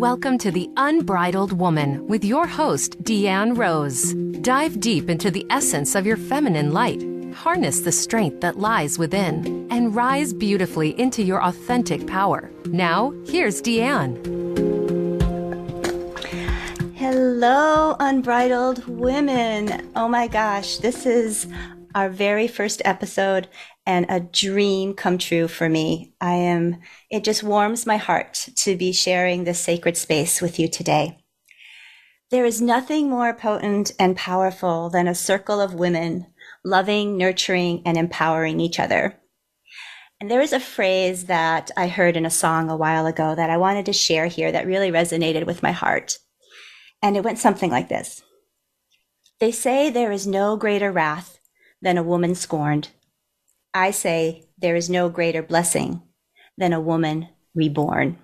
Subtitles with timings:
[0.00, 4.14] Welcome to The Unbridled Woman with your host, Deanne Rose.
[4.40, 9.68] Dive deep into the essence of your feminine light, harness the strength that lies within,
[9.70, 12.50] and rise beautifully into your authentic power.
[12.64, 14.16] Now, here's Deanne.
[16.96, 19.86] Hello, unbridled women.
[19.96, 21.46] Oh my gosh, this is
[21.94, 23.48] our very first episode
[23.90, 26.14] and a dream come true for me.
[26.20, 30.68] I am, it just warms my heart to be sharing this sacred space with you
[30.68, 31.18] today.
[32.30, 36.28] There is nothing more potent and powerful than a circle of women
[36.64, 39.18] loving, nurturing, and empowering each other.
[40.20, 43.50] And there is a phrase that I heard in a song a while ago that
[43.50, 46.18] I wanted to share here that really resonated with my heart.
[47.02, 48.22] And it went something like this.
[49.40, 51.40] They say there is no greater wrath
[51.82, 52.90] than a woman scorned.
[53.74, 56.02] I say there is no greater blessing
[56.58, 58.18] than a woman reborn.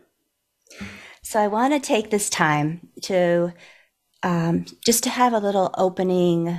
[1.22, 3.52] So I want to take this time to
[4.22, 6.56] um, just to have a little opening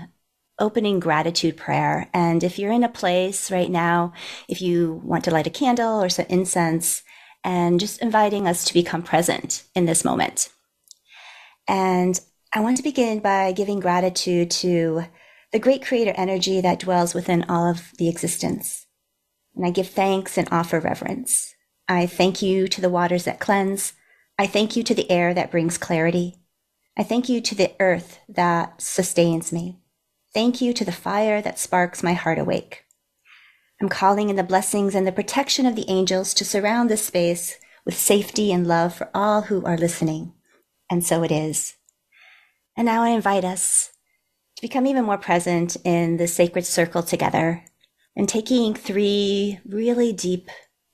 [0.60, 2.10] opening gratitude prayer.
[2.14, 4.14] And if you're in a place right now,
[4.48, 7.04] if you want to light a candle or some incense,
[7.44, 10.50] and just inviting us to become present in this moment.
[11.68, 12.20] And
[12.54, 15.04] I want to begin by giving gratitude to
[15.52, 18.86] the great creator energy that dwells within all of the existence.
[19.56, 21.56] And I give thanks and offer reverence.
[21.88, 23.94] I thank you to the waters that cleanse.
[24.38, 26.36] I thank you to the air that brings clarity.
[26.98, 29.80] I thank you to the earth that sustains me.
[30.34, 32.84] Thank you to the fire that sparks my heart awake.
[33.82, 37.58] I'm calling in the blessings and the protection of the angels to surround this space
[37.86, 40.34] with safety and love for all who are listening.
[40.90, 41.76] And so it is.
[42.76, 43.92] And now I invite us
[44.58, 47.64] to become even more present in the sacred circle together
[48.16, 50.50] and taking three really deep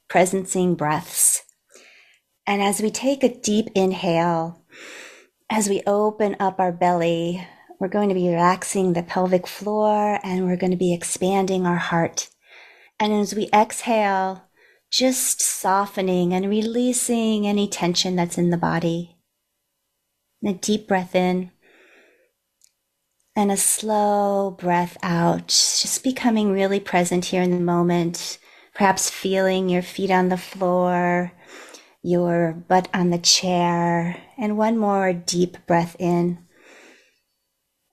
[0.09, 1.41] presencing breaths.
[2.45, 4.61] And as we take a deep inhale,
[5.49, 7.47] as we open up our belly,
[7.79, 11.77] we're going to be relaxing the pelvic floor and we're going to be expanding our
[11.77, 12.29] heart.
[12.99, 14.43] And as we exhale,
[14.91, 19.17] just softening and releasing any tension that's in the body.
[20.41, 21.51] And a deep breath in
[23.35, 28.37] and a slow breath out, just becoming really present here in the moment,
[28.75, 31.31] perhaps feeling your feet on the floor,
[32.03, 36.37] your butt on the chair, and one more deep breath in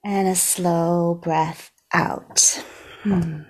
[0.04, 2.62] and a slow breath out.
[3.02, 3.42] Hmm.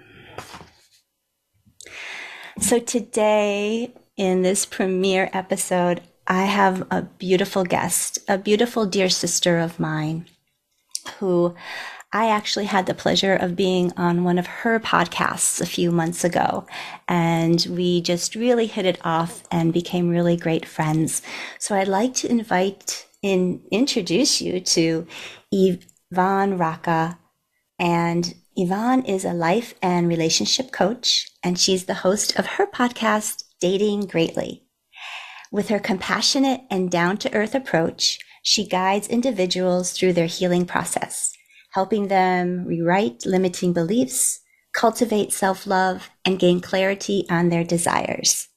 [2.61, 9.59] So, today in this premiere episode, I have a beautiful guest, a beautiful dear sister
[9.59, 10.27] of mine
[11.09, 11.55] who
[12.13, 16.25] I actually had the pleasure of being on one of her podcasts a few months
[16.25, 16.67] ago.
[17.07, 21.23] And we just really hit it off and became really great friends.
[21.61, 25.07] So I'd like to invite in, introduce you to
[25.53, 27.19] Yvonne Raka.
[27.79, 33.45] And Yvonne is a life and relationship coach, and she's the host of her podcast,
[33.61, 34.65] Dating Greatly.
[35.53, 41.33] With her compassionate and down to earth approach, she guides individuals through their healing process,
[41.73, 44.41] helping them rewrite limiting beliefs,
[44.73, 48.49] cultivate self love, and gain clarity on their desires.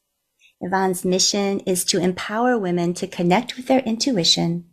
[0.62, 4.66] Yvonne's mission is to empower women to connect with their intuition,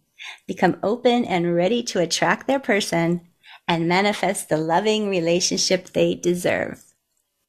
[0.46, 3.20] become open and ready to attract their person,
[3.66, 6.82] and manifest the loving relationship they deserve.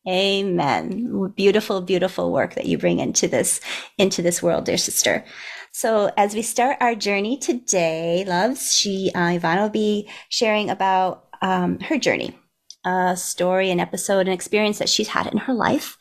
[0.07, 1.31] Amen.
[1.35, 3.61] Beautiful, beautiful work that you bring into this,
[3.99, 5.23] into this world, dear sister.
[5.71, 11.27] So as we start our journey today, loves, she, uh, Ivana will be sharing about
[11.41, 12.37] um, her journey,
[12.85, 15.97] a story, an episode, an experience that she's had in her life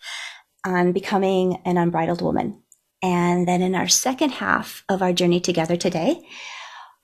[0.66, 2.62] on becoming an unbridled woman.
[3.00, 6.26] And then in our second half of our journey together today,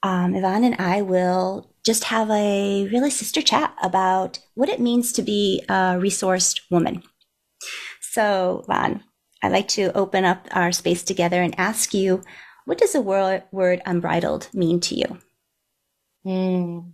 [0.02, 5.12] um, Yvonne and I will just have a really sister chat about what it means
[5.12, 7.04] to be a resourced woman.
[8.00, 9.04] So, Yvonne,
[9.42, 12.22] I'd like to open up our space together and ask you
[12.66, 15.18] what does the word, unbridled mean to you?
[16.26, 16.92] Mm.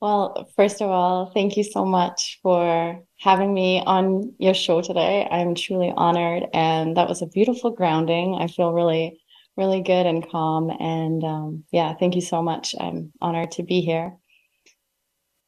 [0.00, 5.26] Well, first of all, thank you so much for having me on your show today.
[5.28, 6.44] I'm truly honored.
[6.54, 8.36] And that was a beautiful grounding.
[8.36, 9.20] I feel really,
[9.56, 10.70] really good and calm.
[10.70, 12.74] And um, yeah, thank you so much.
[12.78, 14.16] I'm honored to be here.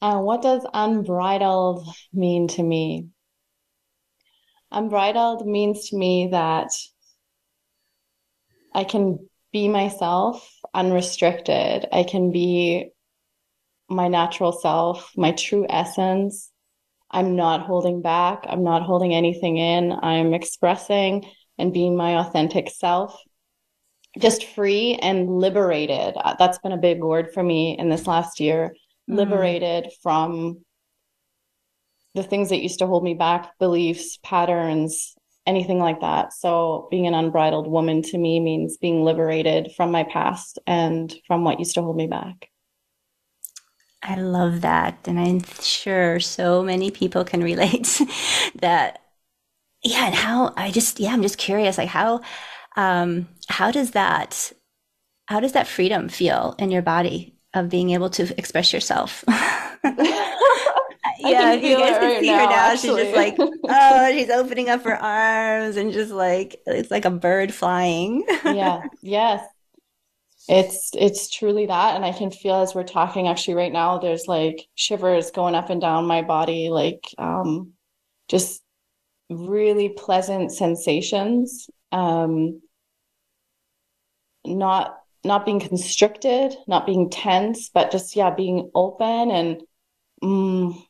[0.03, 3.09] Uh, what does unbridled mean to me?
[4.73, 6.71] Unbridled means to me that
[8.79, 11.89] I can be myself unrestricted.
[11.91, 12.93] I can be
[13.91, 16.53] my natural self, my true essence.
[17.11, 18.45] I'm not holding back.
[18.49, 19.91] I'm not holding anything in.
[19.91, 21.29] I'm expressing
[21.59, 23.21] and being my authentic self.
[24.21, 26.15] just free and liberated.
[26.17, 28.77] Uh, that's been a big word for me in this last year.
[29.11, 29.17] Mm.
[29.17, 30.65] Liberated from
[32.15, 35.18] the things that used to hold me back, beliefs, patterns,
[35.49, 36.33] anything like that.
[36.33, 41.43] So being an unbridled woman to me means being liberated from my past and from
[41.43, 42.51] what used to hold me back.
[44.03, 44.99] I love that.
[45.09, 48.01] And I'm sure so many people can relate
[48.57, 49.03] that.
[49.83, 50.07] Yeah.
[50.07, 52.21] And how I just, yeah, I'm just curious, like how,
[52.77, 54.53] um, how does that,
[55.27, 59.25] how does that freedom feel in your body of being able to express yourself?
[61.21, 64.97] yeah, you guys can see her now, she's just like, oh, she's opening up her
[64.97, 68.25] arms and just like it's like a bird flying.
[68.45, 68.83] yeah.
[69.03, 69.45] Yes.
[70.49, 71.95] It's it's truly that.
[71.95, 75.69] And I can feel as we're talking actually right now, there's like shivers going up
[75.69, 77.73] and down my body, like um
[78.29, 78.63] just
[79.29, 81.69] really pleasant sensations.
[81.93, 82.63] Um
[84.47, 89.63] not not being constricted, not being tense, but just yeah, being open and
[90.23, 90.83] mm,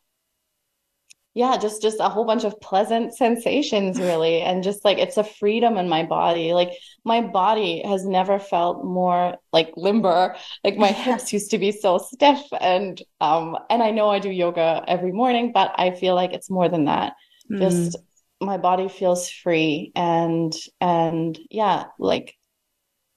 [1.38, 4.40] yeah just just a whole bunch of pleasant sensations really.
[4.40, 6.52] And just like it's a freedom in my body.
[6.52, 6.70] Like
[7.04, 10.34] my body has never felt more like limber.
[10.64, 14.30] Like my hips used to be so stiff and um and i know i do
[14.30, 17.14] yoga every morning but i feel like it's more than that.
[17.50, 17.60] Mm.
[17.60, 17.96] just
[18.40, 22.36] my body feels free and and yeah like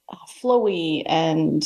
[0.08, 1.64] uh, flowy and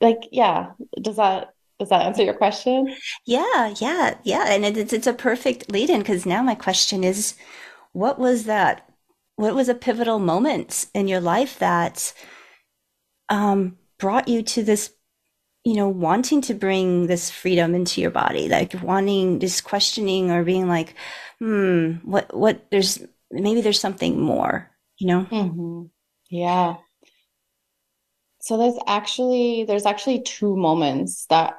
[0.00, 0.72] like yeah.
[1.00, 1.53] Does that
[1.84, 2.94] does that answer your question?
[3.26, 4.46] Yeah, yeah, yeah.
[4.48, 7.34] And it's it's a perfect lead in because now my question is,
[7.92, 8.88] what was that?
[9.36, 12.14] What was a pivotal moment in your life that
[13.28, 14.92] um, brought you to this?
[15.64, 20.42] You know, wanting to bring this freedom into your body, like wanting, this questioning or
[20.44, 20.94] being like,
[21.38, 22.66] hmm, what, what?
[22.70, 24.70] There's maybe there's something more.
[24.98, 25.26] You know?
[25.30, 25.82] Mm-hmm.
[26.30, 26.76] Yeah.
[28.44, 31.54] So there's actually there's actually two moments that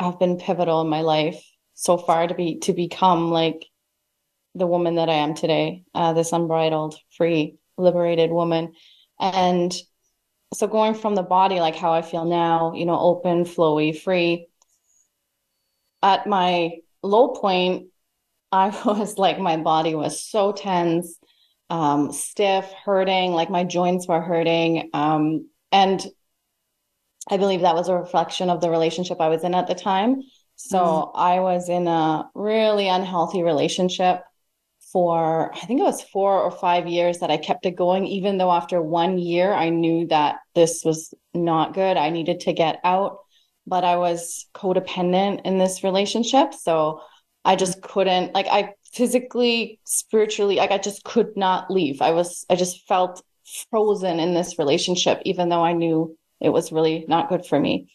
[0.00, 1.42] have been pivotal in my life
[1.74, 3.66] so far to be to become like
[4.54, 8.72] the woman that I am today, uh, this unbridled, free, liberated woman.
[9.18, 9.72] And
[10.52, 14.48] so going from the body, like how I feel now, you know, open, flowy, free.
[16.02, 17.88] At my low point,
[18.50, 21.18] I was like, my body was so tense,
[21.68, 24.90] um, stiff, hurting, like my joints were hurting.
[24.92, 26.04] Um, and
[27.30, 30.22] I believe that was a reflection of the relationship I was in at the time.
[30.56, 31.18] So mm-hmm.
[31.18, 34.22] I was in a really unhealthy relationship
[34.92, 38.38] for, I think it was four or five years that I kept it going, even
[38.38, 41.96] though after one year I knew that this was not good.
[41.96, 43.18] I needed to get out,
[43.66, 46.52] but I was codependent in this relationship.
[46.52, 47.00] So
[47.44, 52.02] I just couldn't, like, I physically, spiritually, like, I just could not leave.
[52.02, 53.22] I was, I just felt
[53.70, 57.92] frozen in this relationship, even though I knew it was really not good for me.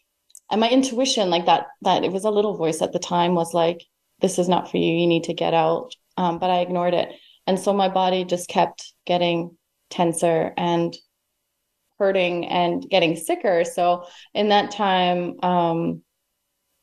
[0.51, 3.53] And my intuition like that that it was a little voice at the time was
[3.53, 3.83] like
[4.21, 4.93] this is not for you.
[4.93, 5.95] You need to get out.
[6.17, 7.09] Um, but i ignored it.
[7.45, 9.57] And so my body just kept getting
[9.89, 10.95] tenser and
[11.99, 13.63] hurting and getting sicker.
[13.65, 16.01] So in that time um,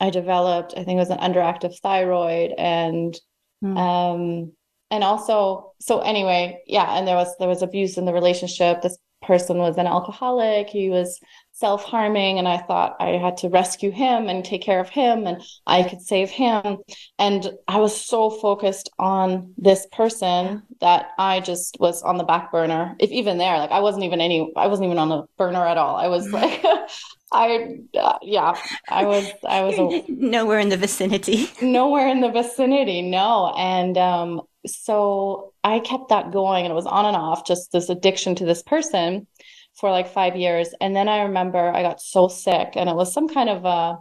[0.01, 3.19] i developed i think it was an underactive thyroid and
[3.63, 3.79] mm.
[3.79, 4.53] um,
[4.91, 8.83] and also so anyway yeah and there was there was abuse in the relationship.
[8.83, 11.21] This person was an alcoholic he was
[11.63, 12.39] self harming.
[12.39, 15.85] And I thought I had to rescue him and take care of him and I
[15.85, 16.79] could save him.
[17.19, 22.51] And I was so focused on this person that I just was on the back
[22.51, 22.97] burner.
[22.99, 25.79] If even there, like I wasn't even any, I wasn't even on the burner at
[25.79, 25.97] all.
[25.97, 26.33] I was mm.
[26.33, 26.65] like,
[27.33, 28.55] I, uh, yeah,
[28.89, 31.51] I was, I was a, nowhere in the vicinity.
[31.63, 33.03] nowhere in the vicinity.
[33.03, 33.53] No.
[33.57, 37.89] And, um, so I kept that going and it was on and off, just this
[37.89, 39.27] addiction to this person
[39.75, 40.75] for like five years.
[40.81, 43.99] And then I remember I got so sick and it was some kind of a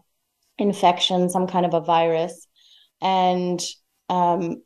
[0.57, 2.47] infection, some kind of a virus.
[3.01, 3.59] And
[4.09, 4.61] um,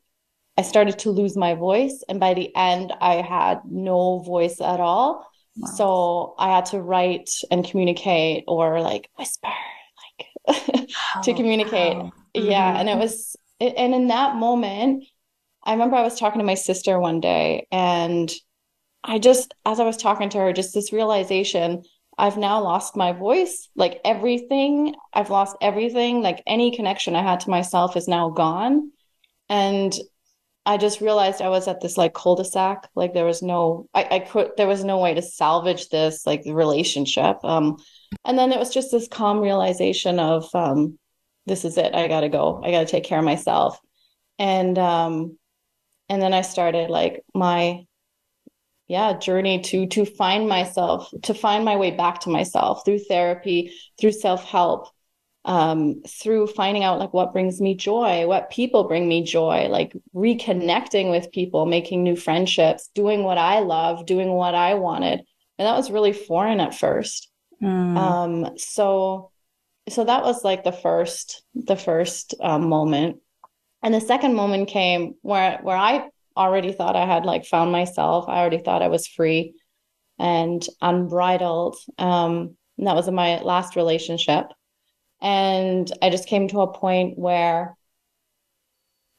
[0.58, 2.04] I started to lose my voice.
[2.08, 5.26] And by the end, I had no voice at all.
[5.56, 5.70] Wow.
[5.74, 9.48] So I had to write and communicate or like whisper,
[10.46, 10.88] like
[11.22, 11.96] to communicate.
[11.96, 12.12] Wow.
[12.34, 12.70] Yeah.
[12.70, 12.80] Mm-hmm.
[12.80, 15.04] And it was, and in that moment,
[15.64, 18.30] I remember I was talking to my sister one day and
[19.02, 21.82] I just, as I was talking to her, just this realization
[22.18, 23.68] I've now lost my voice.
[23.76, 26.22] Like everything, I've lost everything.
[26.22, 28.90] Like any connection I had to myself is now gone.
[29.48, 29.92] And
[30.66, 32.88] I just realized I was at this like cul-de-sac.
[32.94, 36.42] Like there was no, I, I could, there was no way to salvage this like
[36.44, 37.36] relationship.
[37.44, 37.76] Um,
[38.24, 40.98] and then it was just this calm realization of, um,
[41.46, 41.94] this is it.
[41.94, 42.60] I gotta go.
[42.64, 43.78] I gotta take care of myself.
[44.38, 45.38] And, um,
[46.08, 47.86] and then I started like my
[48.88, 53.72] yeah journey to to find myself to find my way back to myself through therapy
[53.98, 54.88] through self-help
[55.46, 59.96] um, through finding out like what brings me joy what people bring me joy like
[60.14, 65.20] reconnecting with people making new friendships doing what i love doing what i wanted
[65.58, 67.30] and that was really foreign at first
[67.62, 67.96] mm.
[67.96, 69.30] um, so
[69.88, 73.18] so that was like the first the first um, moment
[73.82, 78.26] and the second moment came where where i already thought I had like found myself.
[78.28, 79.54] I already thought I was free
[80.18, 81.76] and unbridled.
[81.98, 84.46] Um, and that was in my last relationship.
[85.20, 87.76] And I just came to a point where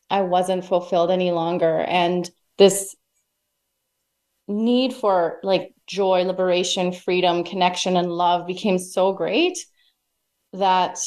[0.10, 1.80] I wasn't fulfilled any longer.
[1.80, 2.96] And this
[4.48, 9.58] need for like joy, liberation, freedom, connection, and love became so great
[10.54, 10.98] that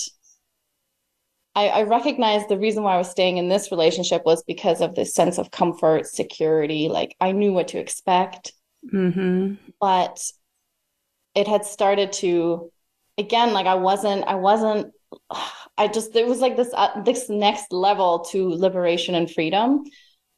[1.54, 4.94] I, I recognized the reason why I was staying in this relationship was because of
[4.94, 6.88] this sense of comfort, security.
[6.88, 8.52] Like I knew what to expect.
[8.92, 9.54] Mm-hmm.
[9.80, 10.20] But
[11.34, 12.70] it had started to,
[13.20, 14.92] again, like I wasn't, I wasn't,
[15.78, 19.84] I just, there was like this, uh, this next level to liberation and freedom.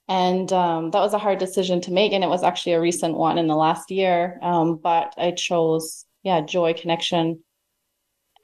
[0.09, 2.13] And um, that was a hard decision to make.
[2.13, 4.39] And it was actually a recent one in the last year.
[4.43, 7.43] Um, but I chose, yeah, joy, connection,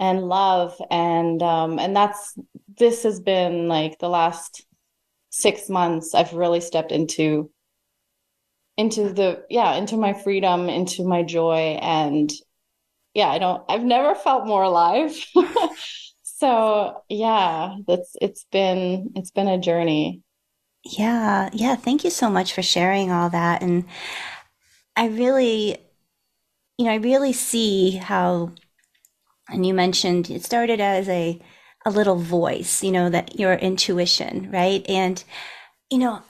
[0.00, 2.38] and love and um and that's
[2.78, 4.64] this has been like the last
[5.30, 7.50] six months i've really stepped into
[8.76, 12.30] into the yeah into my freedom into my joy and
[13.18, 15.12] yeah i don't i've never felt more alive.
[16.40, 20.22] So yeah that's it's been it's been a journey.
[20.84, 23.60] Yeah yeah thank you so much for sharing all that.
[23.60, 23.87] And
[24.96, 25.78] i really
[26.78, 28.52] you know i really see how
[29.48, 31.40] and you mentioned it started as a
[31.87, 34.84] a little voice you know that your intuition right?
[34.88, 35.22] And
[35.90, 36.22] you know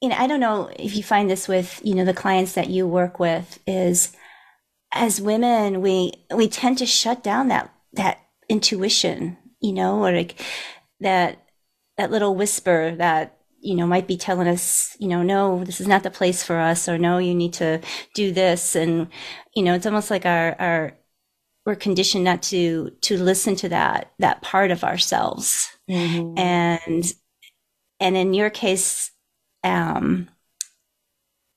[0.00, 2.70] you know i don't know if you find this with you know the clients that
[2.70, 4.16] you work with is
[4.92, 8.18] as women we we tend to shut down that that
[8.48, 10.40] intuition you know or like
[11.00, 11.38] that
[11.96, 15.86] that little whisper that you know might be telling us you know no this is
[15.86, 17.80] not the place for us or no you need to
[18.14, 19.08] do this and
[19.54, 20.92] you know it's almost like our our
[21.66, 26.38] we're conditioned not to to listen to that that part of ourselves mm-hmm.
[26.38, 27.12] and
[28.00, 29.10] and in your case
[29.62, 30.28] um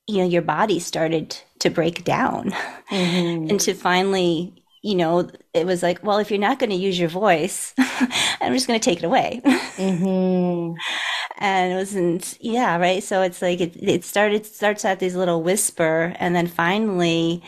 [0.06, 2.52] you know your body started to break down.
[2.90, 3.50] Mm-hmm.
[3.50, 6.98] and to finally you know it was like well if you're not going to use
[6.98, 9.40] your voice i'm just going to take it away.
[9.44, 10.76] Mm-hmm.
[11.38, 13.02] and it wasn't yeah right?
[13.02, 17.42] So it's like it, it started starts at this little whisper and then finally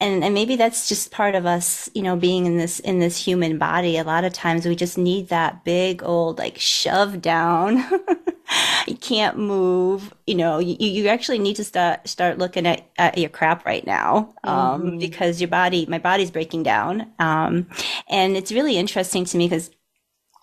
[0.00, 3.16] and and maybe that's just part of us you know being in this in this
[3.16, 3.98] human body.
[3.98, 7.84] A lot of times we just need that big old like shove down
[8.86, 13.18] you can't move you know you, you actually need to start start looking at, at
[13.18, 14.98] your crap right now um, mm-hmm.
[14.98, 17.66] because your body my body's breaking down um,
[18.08, 19.70] and it's really interesting to me because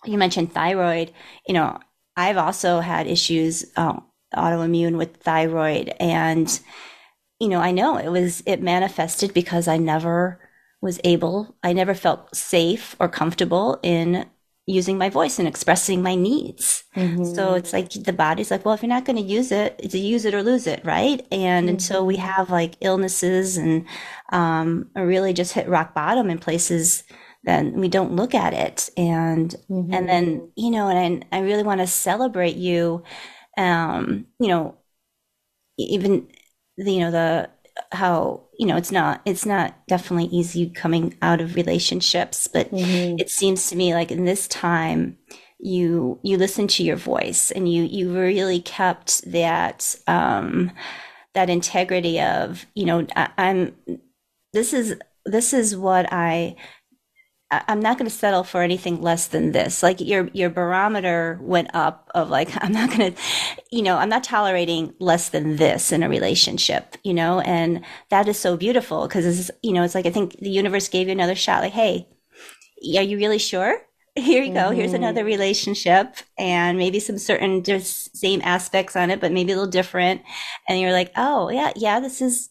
[0.04, 1.12] you mentioned thyroid
[1.46, 1.78] you know
[2.16, 3.98] i've also had issues uh,
[4.34, 6.60] autoimmune with thyroid and
[7.40, 10.38] you know, I know it was, it manifested because I never
[10.82, 14.26] was able, I never felt safe or comfortable in
[14.66, 16.84] using my voice and expressing my needs.
[16.94, 17.24] Mm-hmm.
[17.34, 19.94] So it's like the body's like, well, if you're not going to use it, it's
[19.94, 21.26] use it or lose it, right?
[21.32, 21.74] And mm-hmm.
[21.74, 23.86] until we have like illnesses and
[24.32, 27.04] um, really just hit rock bottom in places,
[27.42, 28.90] then we don't look at it.
[28.96, 29.92] And mm-hmm.
[29.92, 33.02] and then you know, and I, I really want to celebrate you.
[33.56, 34.76] Um, you know,
[35.78, 36.28] even
[36.76, 37.50] the, you know the
[37.92, 43.18] how you know it's not it's not definitely easy coming out of relationships but mm-hmm.
[43.18, 45.16] it seems to me like in this time
[45.58, 50.70] you you listen to your voice and you you really kept that um
[51.32, 53.74] that integrity of you know I, i'm
[54.52, 56.54] this is this is what i
[57.50, 59.82] I'm not going to settle for anything less than this.
[59.82, 63.20] Like your your barometer went up of like I'm not going to,
[63.72, 68.28] you know, I'm not tolerating less than this in a relationship, you know, and that
[68.28, 71.12] is so beautiful because it's you know it's like I think the universe gave you
[71.12, 71.62] another shot.
[71.62, 72.08] Like, hey,
[72.96, 73.82] are you really sure?
[74.16, 74.60] Here you go.
[74.60, 74.76] Mm-hmm.
[74.76, 79.56] Here's another relationship, and maybe some certain just same aspects on it, but maybe a
[79.56, 80.22] little different.
[80.68, 82.50] And you're like, oh yeah, yeah, this is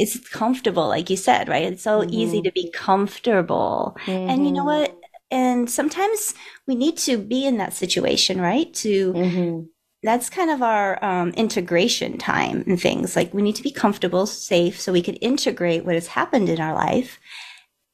[0.00, 1.70] it's comfortable, like you said, right?
[1.70, 2.14] It's so mm-hmm.
[2.14, 3.96] easy to be comfortable.
[4.06, 4.30] Mm-hmm.
[4.30, 4.96] And you know what?
[5.30, 6.34] And sometimes
[6.66, 8.72] we need to be in that situation, right?
[8.74, 9.60] To mm-hmm.
[10.02, 13.14] that's kind of our um, integration time and things.
[13.14, 16.60] Like we need to be comfortable, safe, so we can integrate what has happened in
[16.60, 17.20] our life.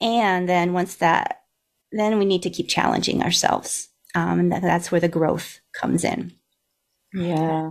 [0.00, 1.42] And then once that,
[1.90, 3.88] then we need to keep challenging ourselves.
[4.14, 6.32] Um, and that's where the growth comes in.
[7.12, 7.70] Yeah.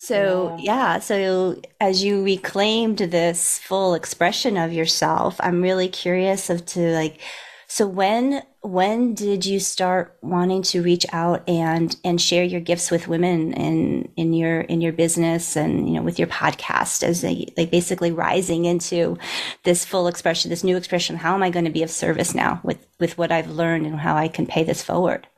[0.00, 0.94] So, yeah.
[0.94, 0.98] yeah.
[0.98, 7.20] so as you reclaimed this full expression of yourself, I'm really curious of to like
[7.66, 12.90] so when when did you start wanting to reach out and and share your gifts
[12.90, 17.20] with women in in your in your business and you know with your podcast as
[17.20, 19.18] they like basically rising into
[19.64, 21.14] this full expression, this new expression?
[21.16, 24.00] How am I going to be of service now with with what I've learned and
[24.00, 25.28] how I can pay this forward?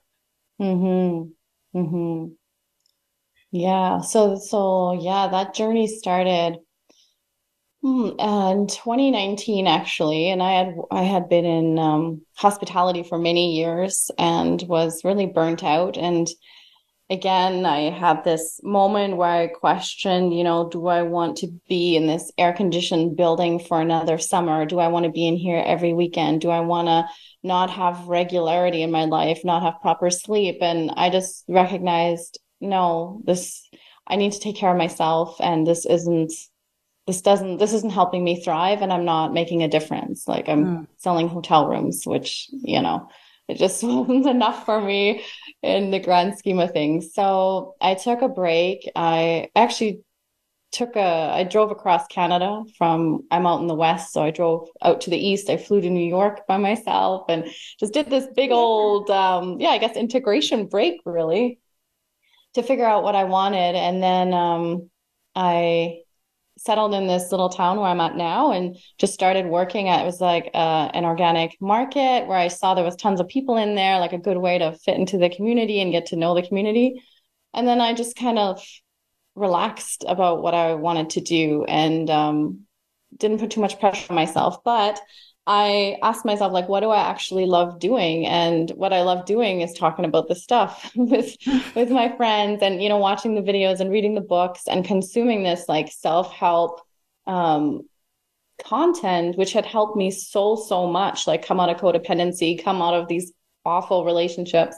[0.58, 1.22] Hmm.
[1.74, 2.26] Hmm.
[3.52, 4.00] Yeah.
[4.00, 6.56] So, so yeah, that journey started
[7.82, 13.54] hmm, in 2019 actually, and I had I had been in um, hospitality for many
[13.56, 15.98] years and was really burnt out.
[15.98, 16.28] And
[17.10, 21.94] again, I had this moment where I questioned, you know, do I want to be
[21.94, 24.64] in this air conditioned building for another summer?
[24.64, 26.40] Do I want to be in here every weekend?
[26.40, 27.06] Do I want to
[27.42, 30.58] not have regularity in my life, not have proper sleep?
[30.62, 33.68] And I just recognized no, this,
[34.06, 36.32] I need to take care of myself and this isn't,
[37.06, 40.28] this doesn't, this isn't helping me thrive and I'm not making a difference.
[40.28, 40.86] Like I'm mm.
[40.98, 43.08] selling hotel rooms, which, you know,
[43.48, 45.24] it just wasn't enough for me
[45.62, 47.12] in the grand scheme of things.
[47.14, 48.90] So I took a break.
[48.94, 50.04] I actually
[50.72, 54.68] took a I drove across Canada from I'm out in the west so I drove
[54.82, 57.44] out to the east I flew to New York by myself and
[57.78, 61.60] just did this big old um yeah I guess integration break really
[62.54, 63.74] to figure out what I wanted.
[63.74, 64.90] And then um,
[65.34, 66.00] I
[66.58, 70.04] settled in this little town where I'm at now and just started working at it
[70.04, 73.74] was like uh, an organic market where I saw there was tons of people in
[73.74, 76.46] there, like a good way to fit into the community and get to know the
[76.46, 77.02] community.
[77.54, 78.62] And then I just kind of
[79.34, 82.60] relaxed about what I wanted to do and um,
[83.16, 84.62] didn't put too much pressure on myself.
[84.64, 85.00] But
[85.46, 88.26] I asked myself, like, what do I actually love doing?
[88.26, 91.36] And what I love doing is talking about this stuff with
[91.74, 95.42] with my friends and you know, watching the videos and reading the books and consuming
[95.42, 96.80] this like self-help
[97.26, 97.82] um
[98.62, 102.94] content, which had helped me so, so much, like come out of codependency, come out
[102.94, 103.32] of these
[103.64, 104.76] awful relationships.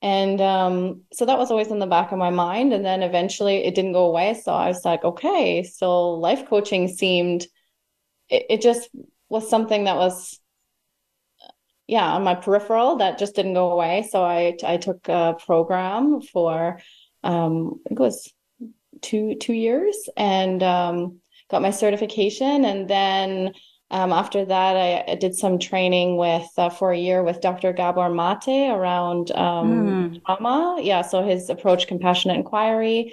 [0.00, 2.72] And um, so that was always in the back of my mind.
[2.72, 4.34] And then eventually it didn't go away.
[4.34, 7.46] So I was like, okay, so life coaching seemed
[8.28, 8.88] it, it just
[9.32, 10.38] was something that was
[11.86, 16.20] yeah on my peripheral that just didn't go away so i i took a program
[16.20, 16.78] for
[17.24, 18.32] um i think it was
[19.00, 21.18] two two years and um
[21.50, 23.52] got my certification and then
[23.92, 27.74] um, after that, I, I, did some training with uh, for a year with Dr.
[27.74, 30.24] Gabor Mate around um, mm.
[30.24, 30.78] trauma.
[30.80, 33.12] Yeah, so his approach, compassionate inquiry.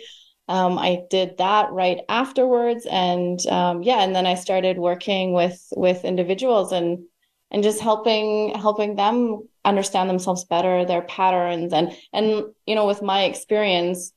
[0.50, 5.62] Um, I did that right afterwards, and um, yeah, and then I started working with
[5.76, 7.06] with individuals and
[7.52, 13.04] and just helping helping them understand themselves better, their patterns, and and you know, with
[13.04, 14.12] my experience,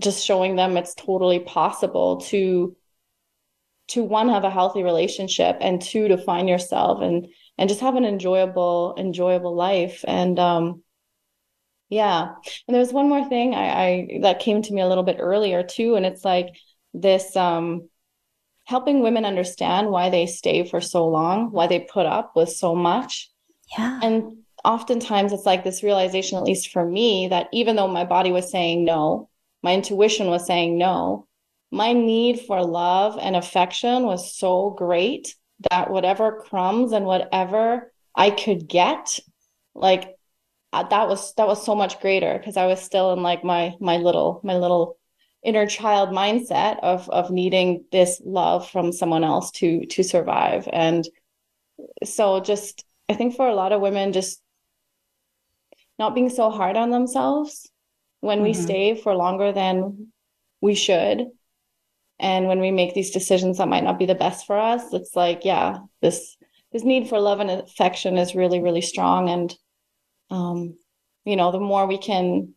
[0.00, 2.76] just showing them it's totally possible to
[3.88, 7.26] to one have a healthy relationship and two to find yourself and
[7.58, 10.04] and just have an enjoyable enjoyable life.
[10.06, 10.82] And um
[11.88, 12.34] yeah.
[12.66, 15.18] And there was one more thing I, I that came to me a little bit
[15.20, 15.94] earlier too.
[15.94, 16.48] And it's like
[16.94, 17.88] this um
[18.64, 22.74] helping women understand why they stay for so long, why they put up with so
[22.74, 23.30] much.
[23.78, 24.00] Yeah.
[24.02, 28.32] And oftentimes it's like this realization, at least for me, that even though my body
[28.32, 29.28] was saying no,
[29.62, 31.28] my intuition was saying no,
[31.70, 35.36] my need for love and affection was so great
[35.70, 39.20] that whatever crumbs and whatever I could get,
[39.74, 40.15] like
[40.72, 43.74] uh, that was that was so much greater because I was still in like my
[43.80, 44.98] my little my little
[45.42, 50.68] inner child mindset of of needing this love from someone else to to survive.
[50.72, 51.06] And
[52.04, 54.42] so just I think for a lot of women just
[55.98, 57.70] not being so hard on themselves
[58.20, 58.44] when mm-hmm.
[58.46, 60.08] we stay for longer than
[60.60, 61.26] we should.
[62.18, 65.14] And when we make these decisions that might not be the best for us it's
[65.14, 66.36] like yeah this
[66.72, 69.30] this need for love and affection is really really strong.
[69.30, 69.54] And
[70.30, 70.76] um,
[71.24, 72.54] you know, the more we can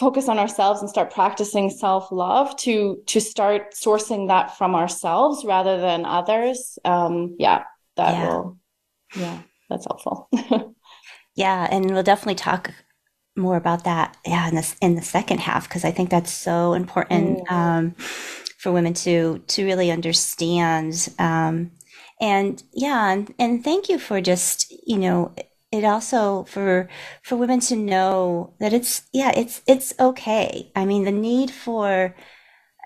[0.00, 5.78] focus on ourselves and start practicing self-love to to start sourcing that from ourselves rather
[5.78, 7.64] than others um yeah
[7.96, 8.26] that yeah.
[8.26, 8.58] will
[9.14, 10.30] yeah that's helpful
[11.36, 12.72] yeah and we'll definitely talk
[13.36, 16.72] more about that yeah in the in the second half because i think that's so
[16.72, 17.52] important mm.
[17.52, 17.90] um
[18.58, 21.70] for women to to really understand um
[22.22, 25.30] and yeah and, and thank you for just you know
[25.72, 26.88] it also for
[27.22, 32.14] for women to know that it's yeah it's it's okay i mean the need for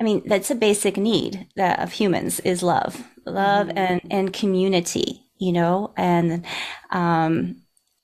[0.00, 3.78] i mean that's a basic need that of humans is love love mm-hmm.
[3.78, 6.44] and and community you know and
[6.90, 7.56] um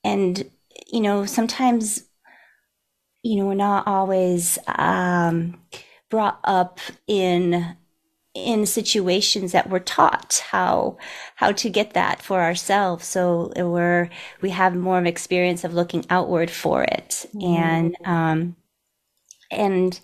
[0.02, 0.50] and
[0.90, 2.04] you know sometimes
[3.22, 5.60] you know, we're not always um,
[6.08, 7.76] brought up in
[8.46, 10.96] in situations that we're taught how
[11.36, 14.08] how to get that for ourselves so we're
[14.40, 17.40] we have more of experience of looking outward for it mm-hmm.
[17.40, 18.56] and um
[19.50, 20.00] and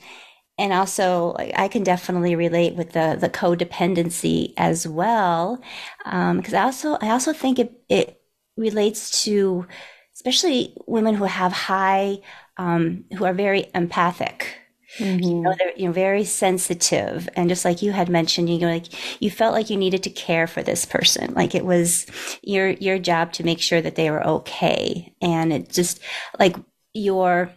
[0.58, 5.62] and also I can definitely relate with the the codependency as well
[6.04, 8.20] because um, I also I also think it it
[8.56, 9.66] relates to
[10.14, 12.18] especially women who have high
[12.56, 14.56] um, who are very empathic
[14.98, 15.22] Mm-hmm.
[15.22, 18.68] You know, they're you know very sensitive, and just like you had mentioned, you know,
[18.68, 22.06] like you felt like you needed to care for this person, like it was
[22.42, 26.00] your your job to make sure that they were okay, and it just
[26.38, 26.56] like
[26.94, 27.50] your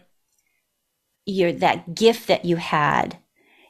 [1.24, 3.16] your that gift that you had,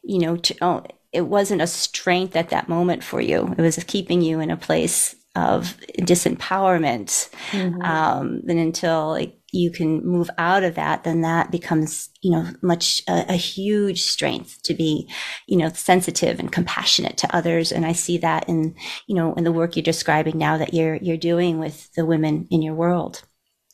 [0.03, 3.83] you know, to oh, it wasn't a strength at that moment for you; it was
[3.85, 7.83] keeping you in a place of disempowerment, mm-hmm.
[7.83, 12.47] um, and until like you can move out of that, then that becomes, you know,
[12.63, 15.09] much a, a, huge strength to be,
[15.47, 17.73] you know, sensitive and compassionate to others.
[17.73, 18.75] And I see that in,
[19.07, 22.47] you know, in the work you're describing now that you're you're doing with the women
[22.51, 23.23] in your world,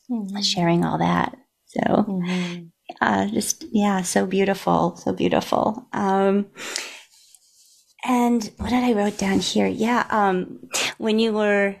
[0.09, 0.41] mm-hmm.
[0.41, 1.37] sharing all that.
[1.67, 2.65] So, mm-hmm.
[3.01, 5.87] uh, just yeah, so beautiful, so beautiful.
[5.93, 6.47] Um,
[8.05, 9.67] and what did I wrote down here?
[9.67, 11.75] Yeah, um, when you were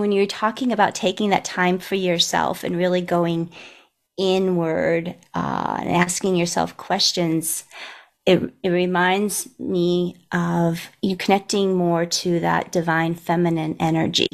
[0.00, 3.50] when you're talking about taking that time for yourself and really going
[4.16, 7.64] inward uh, and asking yourself questions,
[8.24, 14.28] it, it reminds me of you connecting more to that divine feminine energy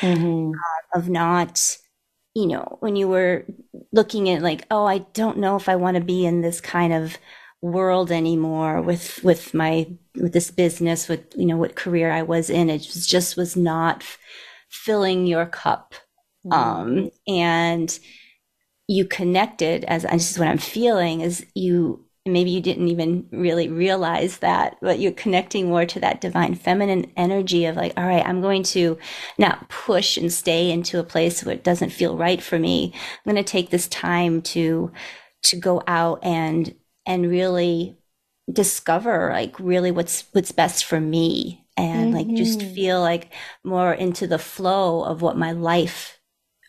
[0.00, 0.52] mm-hmm.
[0.52, 1.76] uh, of not,
[2.34, 3.44] you know, when you were
[3.92, 6.92] looking at like, oh, I don't know if I want to be in this kind
[6.92, 7.16] of
[7.62, 12.50] world anymore with with my with this business with you know what career I was
[12.50, 14.02] in it just, just was not
[14.72, 15.94] filling your cup.
[16.44, 16.52] Mm-hmm.
[16.52, 17.98] Um, and
[18.88, 23.68] you connected as this is what I'm feeling is you maybe you didn't even really
[23.68, 28.24] realize that, but you're connecting more to that divine feminine energy of like, all right,
[28.24, 28.96] I'm going to
[29.38, 32.92] not push and stay into a place where it doesn't feel right for me.
[32.94, 34.92] I'm going to take this time to,
[35.44, 36.72] to go out and,
[37.06, 37.96] and really
[38.52, 42.16] discover like really what's, what's best for me and mm-hmm.
[42.16, 42.74] like just mm-hmm.
[42.74, 43.32] feel like
[43.64, 46.18] more into the flow of what my life,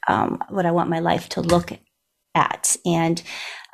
[0.07, 1.71] um, what I want my life to look
[2.35, 2.75] at.
[2.85, 3.21] And,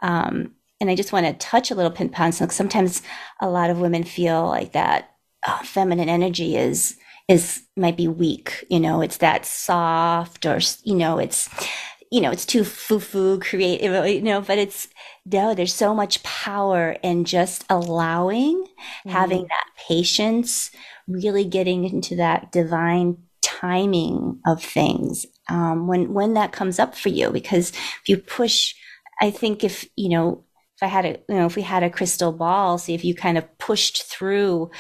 [0.02, 2.32] um, and I just want to touch a little pin upon.
[2.32, 3.02] Sometimes
[3.42, 5.12] a lot of women feel like that
[5.48, 8.66] oh, feminine energy is, is might be weak.
[8.70, 11.50] You know, it's that soft or, you know, it's,
[12.12, 14.88] you know, it's too foo-foo creative, you know, but it's,
[15.32, 19.10] no, there's so much power in just allowing, mm-hmm.
[19.10, 20.72] having that patience,
[21.08, 27.10] really getting into that divine timing of things um, when when that comes up for
[27.10, 27.30] you.
[27.32, 28.74] Because if you push,
[29.22, 30.44] I think if you know
[30.76, 33.14] if I had a you know if we had a crystal ball, see if you
[33.14, 34.72] kind of pushed through,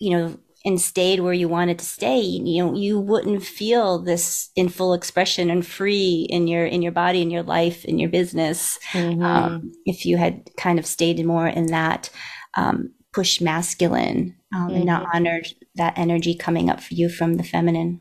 [0.00, 0.38] you know.
[0.66, 4.94] And stayed where you wanted to stay, you know, you wouldn't feel this in full
[4.94, 8.80] expression and free in your in your body, in your life, in your business.
[8.90, 9.22] Mm-hmm.
[9.22, 12.10] Um, if you had kind of stayed more in that
[12.54, 14.76] um, push masculine um, mm-hmm.
[14.76, 15.16] and not mm-hmm.
[15.16, 15.42] honor
[15.76, 18.00] that energy coming up for you from the feminine.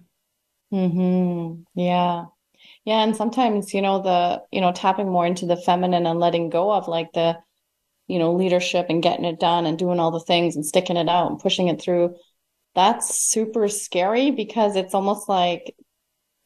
[0.72, 1.62] Hmm.
[1.76, 2.26] Yeah.
[2.84, 3.04] Yeah.
[3.04, 6.72] And sometimes, you know, the, you know, tapping more into the feminine and letting go
[6.72, 7.38] of like the,
[8.08, 11.10] you know, leadership and getting it done and doing all the things and sticking it
[11.10, 12.16] out and pushing it through.
[12.76, 15.76] That's super scary because it's almost like,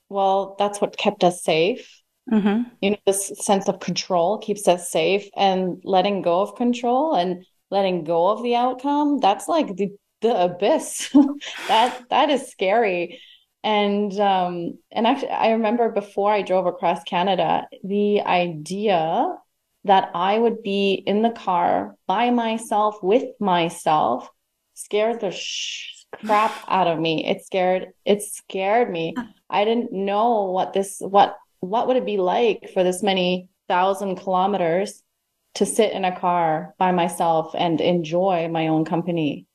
[0.09, 2.01] well, that's what kept us safe.
[2.31, 2.69] Mm-hmm.
[2.81, 7.43] You know, this sense of control keeps us safe and letting go of control and
[7.71, 9.89] letting go of the outcome that's like the
[10.21, 11.15] the abyss
[11.67, 13.21] that that is scary
[13.63, 19.27] and um and actually i remember before i drove across canada the idea
[19.85, 24.29] that i would be in the car by myself with myself
[24.73, 29.15] scared the sh- crap out of me it scared it scared me
[29.49, 34.15] i didn't know what this what what would it be like for this many thousand
[34.15, 35.03] kilometers
[35.55, 39.45] to sit in a car by myself and enjoy my own company.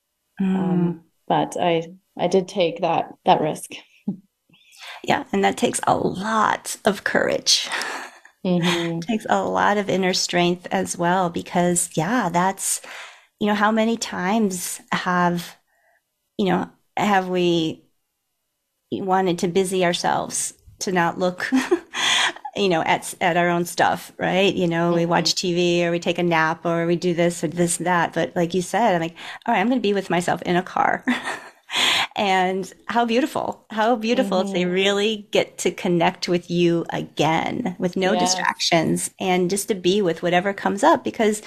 [0.40, 0.56] Mm.
[0.56, 3.70] Um, but I I did take that that risk.
[5.02, 7.68] Yeah, and that takes a lot of courage.
[8.44, 9.00] Mm-hmm.
[9.00, 12.80] takes a lot of inner strength as well because yeah, that's
[13.40, 15.56] you know how many times have
[16.38, 17.82] you know have we
[18.92, 21.50] wanted to busy ourselves to not look
[22.56, 24.54] you know, at, at our own stuff, right?
[24.54, 24.98] You know, mm-hmm.
[24.98, 27.86] we watch TV or we take a nap or we do this or this and
[27.86, 28.12] that.
[28.12, 29.16] But like you said, I'm like,
[29.46, 31.04] all right, I'm going to be with myself in a car.
[32.16, 34.54] And how beautiful, how beautiful mm-hmm.
[34.54, 38.22] to really get to connect with you again with no yes.
[38.22, 41.42] distractions and just to be with whatever comes up because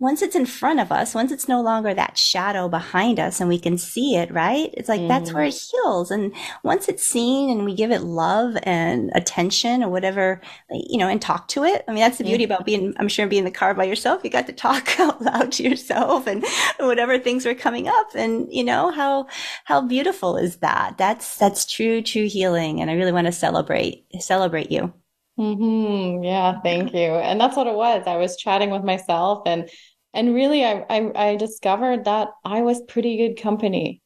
[0.00, 3.48] once it's in front of us, once it's no longer that shadow behind us and
[3.48, 4.70] we can see it, right?
[4.74, 5.08] It's like mm.
[5.08, 5.76] that's where it mm-hmm.
[5.76, 6.12] heals.
[6.12, 6.32] And
[6.62, 11.20] once it's seen and we give it love and attention or whatever, you know, and
[11.20, 11.84] talk to it.
[11.88, 14.22] I mean, that's the beauty about being, I'm sure being in the car by yourself.
[14.22, 16.44] You got to talk out loud to yourself and
[16.78, 18.14] whatever things were coming up.
[18.14, 19.26] And you know, how,
[19.64, 20.96] how beautiful is that?
[20.96, 22.80] That's, that's true, true healing.
[22.80, 24.92] And I really want to celebrate, celebrate you.
[25.38, 26.24] Mm-hmm.
[26.24, 26.98] Yeah, thank you.
[26.98, 28.04] And that's what it was.
[28.06, 29.68] I was chatting with myself and
[30.14, 34.00] and really I, I, I discovered that I was pretty good company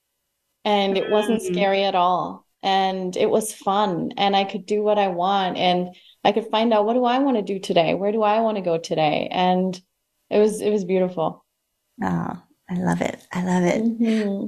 [0.64, 1.54] and it wasn't mm-hmm.
[1.54, 2.44] scary at all.
[2.62, 6.72] And it was fun and I could do what I want and I could find
[6.72, 7.94] out what do I want to do today?
[7.94, 9.28] Where do I want to go today?
[9.30, 9.80] And
[10.30, 11.44] it was it was beautiful.
[12.02, 13.26] Oh, I love it.
[13.32, 13.82] I love it.
[13.82, 14.46] Mm-hmm.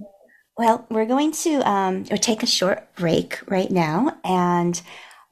[0.57, 4.17] Well, we're going to um, take a short break right now.
[4.23, 4.81] And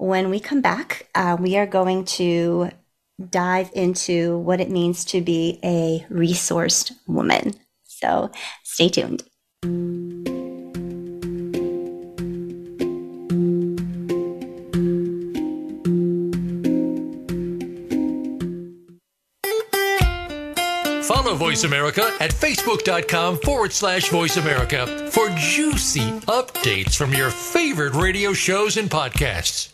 [0.02, 2.68] when we come back, uh, we are going to
[3.30, 7.54] dive into what it means to be a resourced woman.
[7.84, 8.30] So
[8.64, 9.22] stay tuned.
[21.04, 27.94] Follow Voice America at facebook.com forward slash voice America for juicy updates from your favorite
[27.94, 29.68] radio shows and podcasts.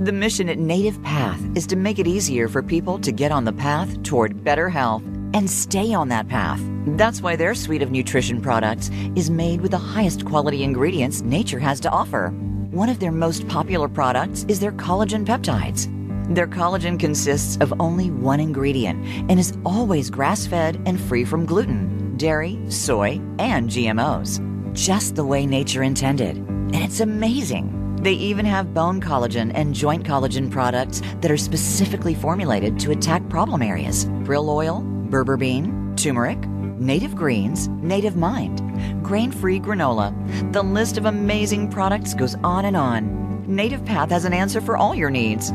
[0.00, 3.44] The mission at Native Path is to make it easier for people to get on
[3.44, 5.02] the path toward better health
[5.34, 6.60] and stay on that path.
[6.96, 11.58] That's why their suite of nutrition products is made with the highest quality ingredients nature
[11.58, 12.28] has to offer.
[12.70, 15.92] One of their most popular products is their collagen peptides.
[16.32, 21.44] Their collagen consists of only one ingredient and is always grass fed and free from
[21.44, 24.38] gluten, dairy, soy, and GMOs.
[24.74, 26.36] Just the way nature intended.
[26.36, 27.87] And it's amazing.
[28.00, 33.28] They even have bone collagen and joint collagen products that are specifically formulated to attack
[33.28, 36.38] problem areas krill oil, berberine, turmeric,
[36.78, 38.62] native greens, native mind,
[39.02, 40.12] grain free granola.
[40.52, 43.44] The list of amazing products goes on and on.
[43.48, 45.50] Native Path has an answer for all your needs.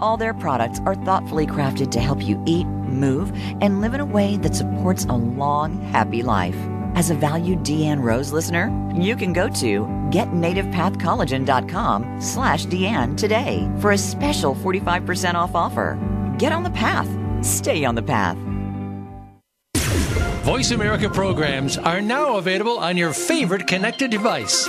[0.00, 4.06] All their products are thoughtfully crafted to help you eat, move, and live in a
[4.06, 6.56] way that supports a long, happy life.
[6.98, 13.92] As a valued Deanne Rose listener, you can go to getnativepathcollagen.com slash Deanne today for
[13.92, 15.96] a special 45% off offer.
[16.38, 17.06] Get on the path.
[17.46, 18.36] Stay on the path.
[20.42, 24.68] Voice America programs are now available on your favorite connected device,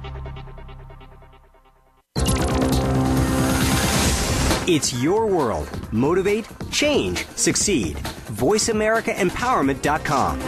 [4.73, 5.69] It's your world.
[5.91, 7.97] Motivate, change, succeed.
[8.37, 10.39] VoiceAmericaEmpowerment.com.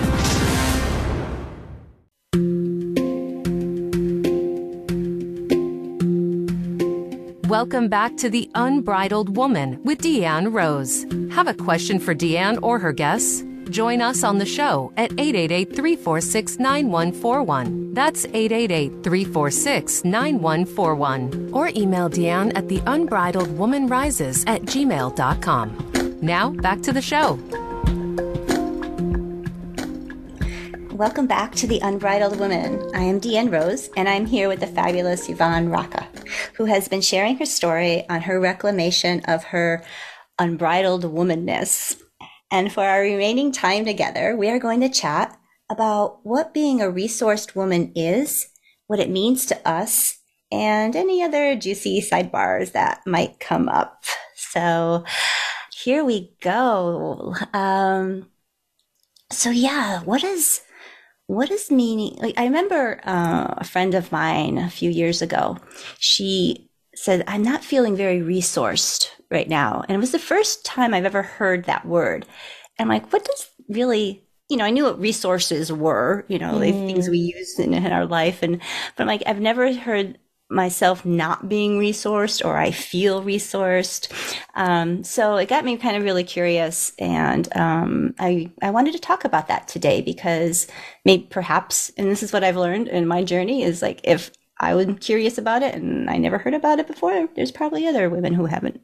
[7.50, 11.06] Welcome back to The Unbridled Woman with Deanne Rose.
[11.36, 13.44] Have a question for Deanne or her guests?
[13.70, 17.94] Join us on the show at 888 346 9141.
[17.94, 21.50] That's 888 346 9141.
[21.54, 26.20] Or email Deanne at the unbridled woman rises at gmail.com.
[26.22, 27.40] Now, back to the show.
[30.94, 32.80] Welcome back to The Unbridled Woman.
[32.94, 36.08] I am Deanne Rose, and I'm here with the fabulous Yvonne Rocca,
[36.54, 39.84] who has been sharing her story on her reclamation of her
[40.38, 42.03] unbridled womanness.
[42.54, 45.36] And for our remaining time together, we are going to chat
[45.72, 48.48] about what being a resourced woman is,
[48.86, 50.20] what it means to us,
[50.52, 54.06] and any other juicy sidebars that might come up.
[54.36, 55.04] So
[55.76, 57.34] here we go.
[57.54, 58.30] Um,
[59.32, 60.62] so yeah, what is
[61.26, 62.18] what is meaning?
[62.22, 65.58] Like I remember uh, a friend of mine a few years ago.
[65.98, 69.84] She said, I'm not feeling very resourced right now.
[69.88, 72.26] And it was the first time I've ever heard that word.
[72.78, 76.54] And I'm like, what does really, you know, I knew what resources were, you know,
[76.54, 76.60] mm.
[76.60, 78.44] like things we use in, in our life.
[78.44, 78.60] And,
[78.96, 80.18] but I'm like, I've never heard
[80.50, 84.12] myself not being resourced or I feel resourced.
[84.56, 86.94] Um, so it got me kind of really curious.
[87.00, 90.68] And um, I, I wanted to talk about that today because
[91.06, 94.76] maybe perhaps, and this is what I've learned in my journey is like if I
[94.76, 98.34] was curious about it and I never heard about it before, there's probably other women
[98.34, 98.82] who haven't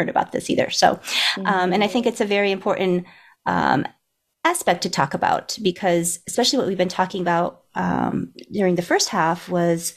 [0.00, 0.70] heard about this either.
[0.70, 1.00] So,
[1.44, 3.06] um, and I think it's a very important
[3.46, 3.86] um,
[4.44, 9.10] aspect to talk about because especially what we've been talking about um, during the first
[9.10, 9.94] half was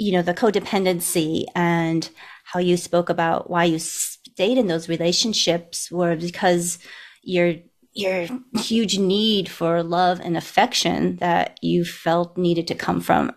[0.00, 2.08] you know, the codependency and
[2.44, 6.78] how you spoke about why you stayed in those relationships were because
[7.22, 7.54] your
[7.92, 13.30] your huge need for love and affection that you felt needed to come from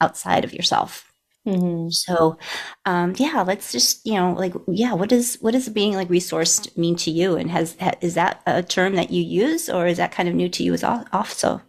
[0.00, 1.05] outside of yourself.
[1.46, 1.90] Mm-hmm.
[1.90, 2.38] So,
[2.86, 6.76] um, yeah, let's just, you know, like, yeah, what does, what does being like resourced
[6.76, 7.36] mean to you?
[7.36, 10.48] And has, is that a term that you use or is that kind of new
[10.48, 11.62] to you as also?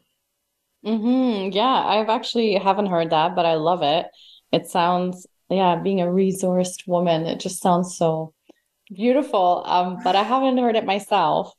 [0.84, 1.52] Mm-hmm.
[1.52, 4.08] Yeah, I've actually haven't heard that, but I love it.
[4.52, 8.34] It sounds, yeah, being a resourced woman, it just sounds so
[8.92, 9.64] beautiful.
[9.66, 11.54] Um, but I haven't heard it myself.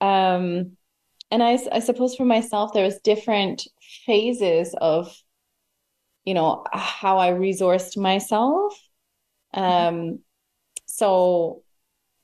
[0.00, 0.76] Um,
[1.30, 3.68] and I, I suppose for myself, there's different
[4.06, 5.14] phases of,
[6.28, 8.78] you know, how I resourced myself.
[9.54, 10.18] Um,
[10.86, 11.62] so,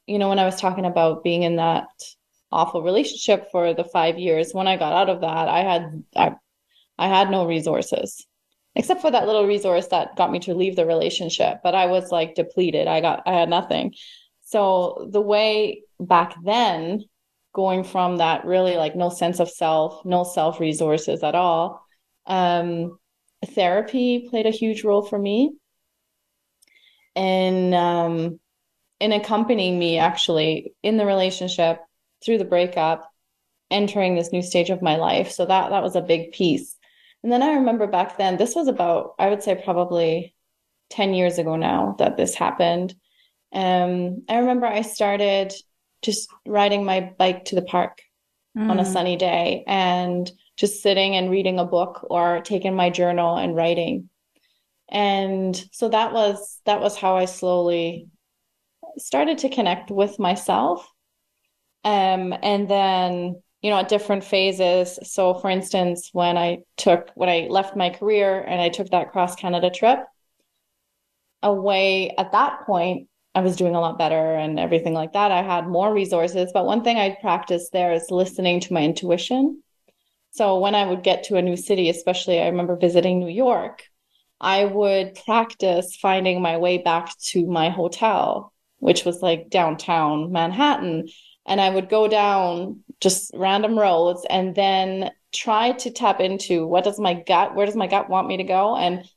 [0.06, 1.88] you know, when I was talking about being in that
[2.52, 6.34] awful relationship for the five years, when I got out of that, I had I,
[6.98, 8.26] I had no resources
[8.76, 12.10] except for that little resource that got me to leave the relationship but i was
[12.10, 13.94] like depleted i got i had nothing
[14.42, 17.00] so the way back then
[17.52, 21.86] going from that really like no sense of self no self resources at all
[22.26, 22.98] um
[23.46, 25.52] therapy played a huge role for me
[27.16, 28.40] and um
[29.00, 31.80] in accompanying me actually in the relationship
[32.24, 33.10] through the breakup
[33.70, 36.76] entering this new stage of my life so that that was a big piece
[37.24, 40.34] and then I remember back then, this was about, I would say probably
[40.90, 42.94] 10 years ago now that this happened.
[43.50, 45.54] Um, I remember I started
[46.02, 48.02] just riding my bike to the park
[48.56, 48.68] mm.
[48.68, 48.92] on a mm.
[48.92, 54.08] sunny day and just sitting and reading a book or taking my journal and writing.
[54.88, 58.08] And so that was that was how I slowly
[58.98, 60.88] started to connect with myself.
[61.84, 64.98] Um, and then you know, at different phases.
[65.04, 69.10] So, for instance, when I took, when I left my career and I took that
[69.10, 70.00] cross Canada trip,
[71.42, 75.32] away at that point, I was doing a lot better and everything like that.
[75.32, 76.50] I had more resources.
[76.52, 79.62] But one thing I practiced there is listening to my intuition.
[80.34, 83.84] So, when I would get to a new city, especially I remember visiting New York,
[84.40, 91.06] I would practice finding my way back to my hotel, which was like downtown Manhattan.
[91.46, 96.82] And I would go down just random roads and then try to tap into what
[96.82, 98.74] does my gut where does my gut want me to go?
[98.74, 99.08] And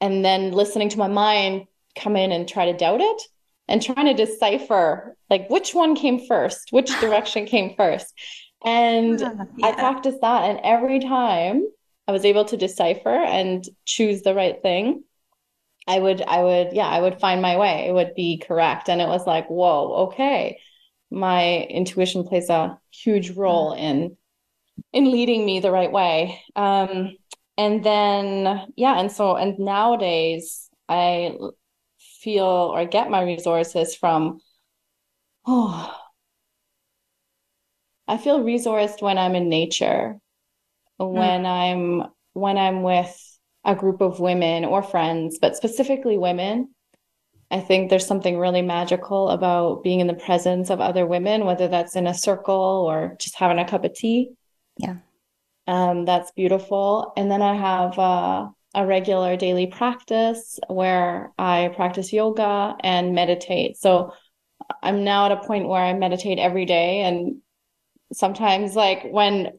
[0.00, 3.22] and then listening to my mind come in and try to doubt it
[3.68, 6.72] and trying to decipher like which one came first?
[6.72, 8.12] Which direction came first
[8.64, 9.44] and yeah.
[9.62, 11.62] i practiced that and every time
[12.06, 15.02] i was able to decipher and choose the right thing
[15.88, 17.88] i would i would yeah i would find my way.
[17.88, 18.88] It would be correct.
[18.88, 20.60] And it was like whoa okay.
[21.10, 24.16] My intuition plays a huge role in
[24.92, 26.42] in leading me the right way.
[26.54, 27.16] Um
[27.56, 31.36] and then yeah and so and nowadays i
[32.20, 34.40] feel or get my resources from
[35.46, 35.94] oh
[38.08, 40.16] i feel resourced when i'm in nature
[40.96, 41.46] when mm.
[41.46, 46.68] i'm when i'm with a group of women or friends but specifically women
[47.50, 51.66] I think there's something really magical about being in the presence of other women, whether
[51.66, 54.32] that's in a circle or just having a cup of tea.
[54.76, 54.96] Yeah.
[55.66, 57.12] Um, that's beautiful.
[57.16, 63.78] And then I have uh, a regular daily practice where I practice yoga and meditate.
[63.78, 64.12] So
[64.82, 67.00] I'm now at a point where I meditate every day.
[67.00, 67.40] And
[68.12, 69.52] sometimes, like when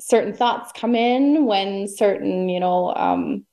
[0.00, 3.46] certain thoughts come in, when certain, you know, um,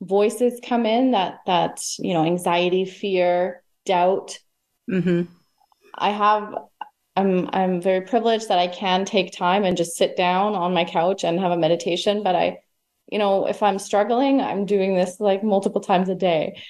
[0.00, 4.38] voices come in that that you know anxiety fear doubt
[4.88, 5.22] mm-hmm.
[5.96, 6.54] i have
[7.16, 10.84] i'm i'm very privileged that i can take time and just sit down on my
[10.84, 12.58] couch and have a meditation but i
[13.10, 16.60] you know if i'm struggling i'm doing this like multiple times a day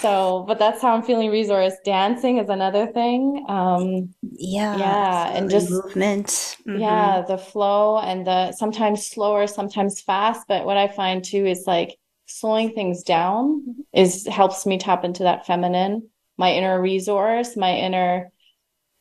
[0.00, 5.50] so but that's how i'm feeling resource dancing is another thing um yeah yeah and
[5.50, 6.78] just movement mm-hmm.
[6.78, 11.64] yeah the flow and the sometimes slower sometimes fast but what i find too is
[11.66, 17.74] like slowing things down is helps me tap into that feminine, my inner resource, my
[17.76, 18.30] inner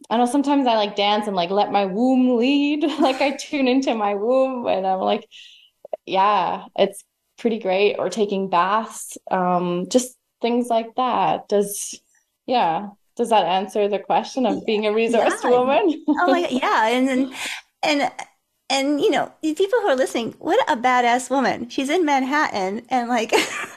[0.10, 2.84] I know sometimes I like dance and like let my womb lead.
[3.00, 5.30] like I tune into my womb and I'm like,
[6.06, 7.04] yeah, it's
[7.38, 7.96] pretty great.
[7.98, 11.48] Or taking baths, um, just things like that.
[11.48, 12.00] Does
[12.46, 15.50] yeah, does that answer the question of being a resource yeah.
[15.50, 16.04] woman?
[16.08, 17.34] oh my yeah, and and
[17.84, 18.12] and
[18.70, 23.10] and you know people who are listening what a badass woman she's in manhattan and
[23.10, 23.32] like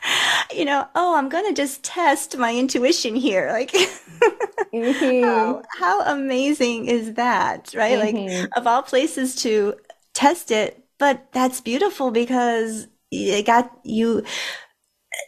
[0.54, 3.72] you know oh i'm gonna just test my intuition here like
[4.72, 5.24] mm-hmm.
[5.24, 8.42] how, how, amazing is that right mm-hmm.
[8.42, 9.74] like of all places to
[10.14, 14.24] test it but that's beautiful because it got you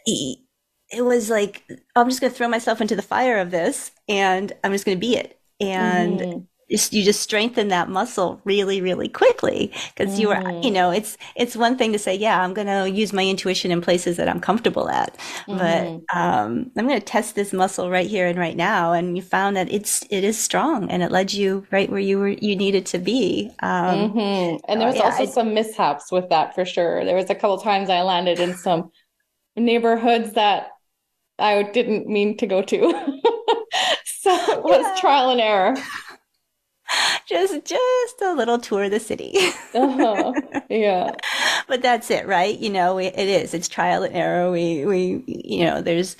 [0.05, 1.63] it was like
[1.95, 5.15] i'm just gonna throw myself into the fire of this and i'm just gonna be
[5.15, 5.39] it.
[5.61, 6.39] And mm-hmm.
[6.69, 10.19] You just strengthen that muscle really really quickly because mm.
[10.19, 13.11] you are you know it's it's one thing to say yeah i'm going to use
[13.11, 15.17] my intuition in places that i'm comfortable at
[15.47, 15.57] mm.
[15.57, 16.17] but mm-hmm.
[16.17, 19.55] um, i'm going to test this muscle right here and right now and you found
[19.55, 22.85] that it's it is strong and it led you right where you were you needed
[22.85, 24.57] to be um, mm-hmm.
[24.67, 27.89] and there was also some mishaps with that for sure there was a couple times
[27.89, 28.91] i landed in some
[29.55, 30.69] neighborhoods that
[31.39, 32.77] i didn't mean to go to
[34.05, 34.95] so it was yeah.
[34.99, 35.75] trial and error
[37.29, 39.33] just just a little tour of the city.
[39.73, 40.33] uh-huh.
[40.69, 41.11] Yeah.
[41.67, 42.57] But that's it, right?
[42.57, 43.53] You know, we, it is.
[43.53, 44.51] It's trial and error.
[44.51, 46.17] We we you know, there's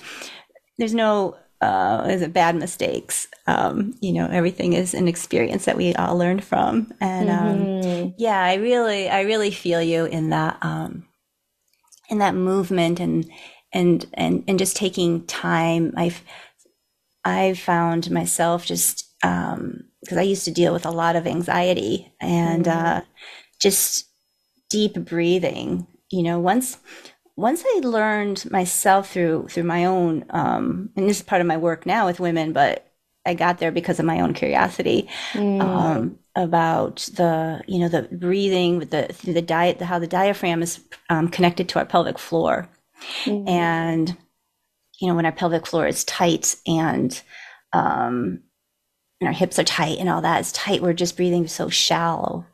[0.78, 3.28] there's no uh, is it bad mistakes?
[3.46, 6.92] Um, you know, everything is an experience that we all learn from.
[7.00, 8.08] And um, mm-hmm.
[8.16, 11.06] yeah, I really, I really feel you in that, um,
[12.08, 13.30] in that movement and
[13.72, 15.92] and and and just taking time.
[15.96, 16.22] I've
[17.24, 22.12] I've found myself just um, because I used to deal with a lot of anxiety
[22.20, 22.98] and mm-hmm.
[22.98, 23.00] uh,
[23.60, 24.06] just
[24.68, 25.86] deep breathing.
[26.10, 26.78] You know, once
[27.36, 31.56] once I learned myself through through my own, um, and this is part of my
[31.56, 32.86] work now with women, but
[33.26, 35.60] I got there because of my own curiosity mm.
[35.60, 40.62] um, about the you know the breathing with the the diet, the, how the diaphragm
[40.62, 42.68] is um, connected to our pelvic floor,
[43.24, 43.48] mm.
[43.48, 44.16] and
[45.00, 47.22] you know when our pelvic floor is tight and
[47.72, 48.42] um,
[49.20, 50.80] and our hips are tight and all that is tight.
[50.80, 52.46] We're just breathing so shallow.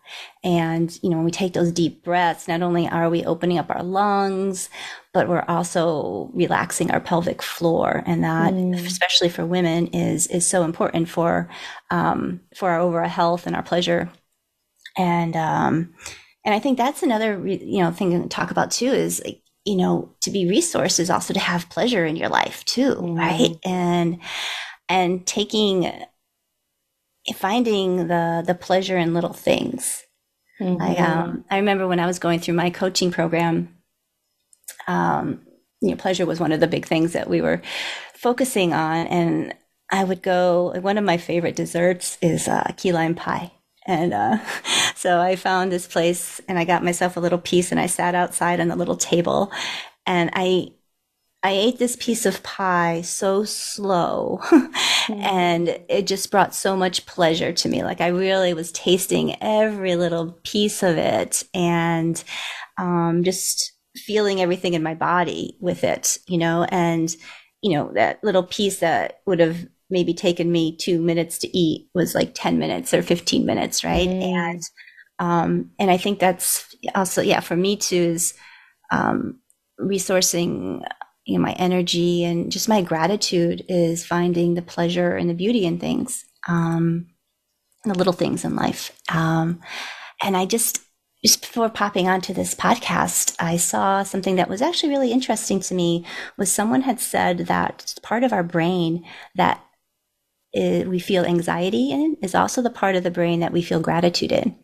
[0.43, 3.71] And, you know, when we take those deep breaths, not only are we opening up
[3.71, 4.69] our lungs,
[5.15, 8.03] but we're also relaxing our pelvic floor.
[8.05, 8.75] And that, mm.
[8.85, 11.49] especially for women, is, is so important for,
[11.91, 14.11] um, for our overall health and our pleasure.
[14.99, 15.95] And, um,
[16.45, 19.77] and I think that's another, you know, thing to talk about too is like, you
[19.77, 23.17] know, to be resourced is also to have pleasure in your life too, mm.
[23.17, 23.57] right?
[23.65, 24.21] And,
[24.89, 25.93] and taking
[27.35, 30.05] finding the the pleasure in little things.
[30.61, 30.83] Mm-hmm.
[30.83, 33.77] I um, I remember when I was going through my coaching program,
[34.87, 35.47] um,
[35.81, 37.63] you know, pleasure was one of the big things that we were
[38.15, 39.55] focusing on, and
[39.91, 40.73] I would go.
[40.81, 43.53] One of my favorite desserts is uh, key lime pie.
[43.87, 44.39] And uh,
[44.95, 48.15] so I found this place and I got myself a little piece and I sat
[48.15, 49.53] outside on the little table
[50.07, 50.73] and I
[51.47, 55.13] I ate this piece of pie so slow mm-hmm.
[55.13, 57.85] and it just brought so much pleasure to me.
[57.85, 62.23] Like I really was tasting every little piece of it and
[62.79, 67.15] um, just feeling everything in my body with it, you know, and,
[67.63, 71.89] you know, that little piece that would have maybe taken me two minutes to eat
[71.95, 74.09] was like 10 minutes or 15 minutes, right?
[74.09, 74.23] Mm.
[74.23, 74.63] And,
[75.21, 78.35] um, and I think that's also, yeah, for me too is,
[78.91, 79.39] um,
[79.81, 80.83] resourcing
[81.27, 85.67] you know, my energy and just my gratitude is finding the pleasure and the beauty
[85.67, 87.09] in things, um,
[87.85, 88.93] the little things in life.
[89.13, 89.61] Um,
[90.23, 90.81] and I just,
[91.25, 95.75] just before popping onto this podcast, I saw something that was actually really interesting to
[95.75, 96.07] me
[96.37, 99.05] was someone had said that part of our brain
[99.35, 99.65] that
[100.53, 103.81] is, we feel anxiety in is also the part of the brain that we feel
[103.81, 104.57] gratitude in.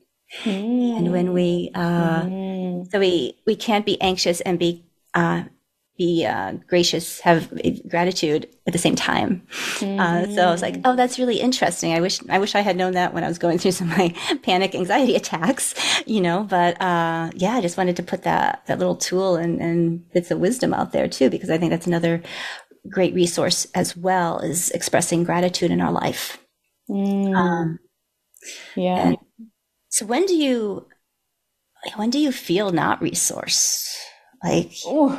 [0.45, 0.99] Mm.
[0.99, 2.91] And when we, uh, mm.
[2.91, 5.43] so we, we can't be anxious and be, uh,
[6.03, 7.49] be uh, gracious, have
[7.89, 9.47] gratitude at the same time.
[9.77, 10.01] Mm-hmm.
[10.01, 11.93] Uh, so I was like, oh, that's really interesting.
[11.93, 13.97] I wish I wish I had known that when I was going through some of
[13.97, 14.09] my
[14.43, 15.75] panic anxiety attacks,
[16.05, 16.43] you know.
[16.43, 20.33] But uh, yeah, I just wanted to put that that little tool and, and bits
[20.33, 22.21] of wisdom out there too, because I think that's another
[22.91, 26.39] great resource as well is expressing gratitude in our life.
[26.91, 27.37] Mm.
[27.37, 27.79] Um,
[28.75, 29.15] yeah.
[29.89, 30.89] So when do you
[31.95, 33.89] when do you feel not resource?
[34.43, 34.73] Like.
[34.89, 35.17] Ooh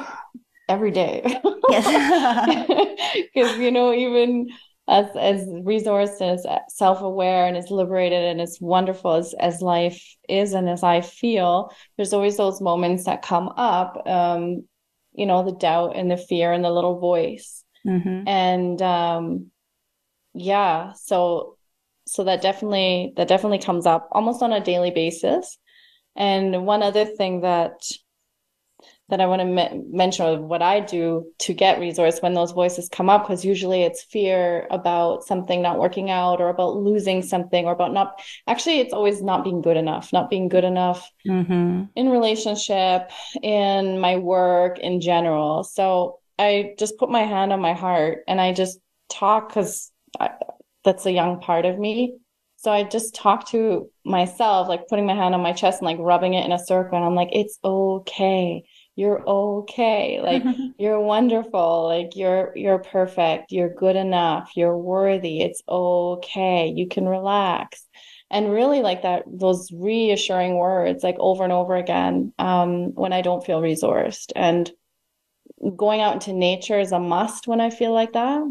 [0.70, 1.22] every day.
[1.70, 2.90] Yes.
[3.34, 4.50] Because, you know, even
[4.88, 10.16] as as resourced and as self-aware and as liberated and as wonderful as, as life
[10.28, 14.02] is and as I feel, there's always those moments that come up.
[14.08, 14.64] Um,
[15.14, 17.64] you know, the doubt and the fear and the little voice.
[17.86, 18.28] Mm-hmm.
[18.28, 19.52] And um
[20.34, 21.58] yeah, so
[22.06, 25.58] so that definitely that definitely comes up almost on a daily basis.
[26.16, 27.74] And one other thing that
[29.14, 32.52] that I want to me- mention of what I do to get resource when those
[32.52, 37.22] voices come up, because usually it's fear about something not working out or about losing
[37.22, 41.08] something or about not, actually, it's always not being good enough, not being good enough
[41.28, 41.84] Mm-hmm.
[41.96, 43.12] in relationship,
[43.44, 45.64] in my work, in general.
[45.64, 49.92] So I just put my hand on my heart and I just talk because
[50.84, 52.16] that's a young part of me.
[52.58, 55.98] So I just talk to myself, like putting my hand on my chest and like
[56.00, 56.98] rubbing it in a circle.
[56.98, 58.64] And I'm like, it's okay
[58.96, 60.20] you're okay.
[60.22, 60.44] Like
[60.78, 61.86] you're wonderful.
[61.88, 63.52] Like you're you're perfect.
[63.52, 64.52] You're good enough.
[64.56, 65.42] You're worthy.
[65.42, 66.72] It's okay.
[66.76, 67.88] You can relax.
[68.30, 73.22] And really like that those reassuring words like over and over again um, when i
[73.22, 74.32] don't feel resourced.
[74.36, 74.72] And
[75.76, 78.42] going out into nature is a must when i feel like that.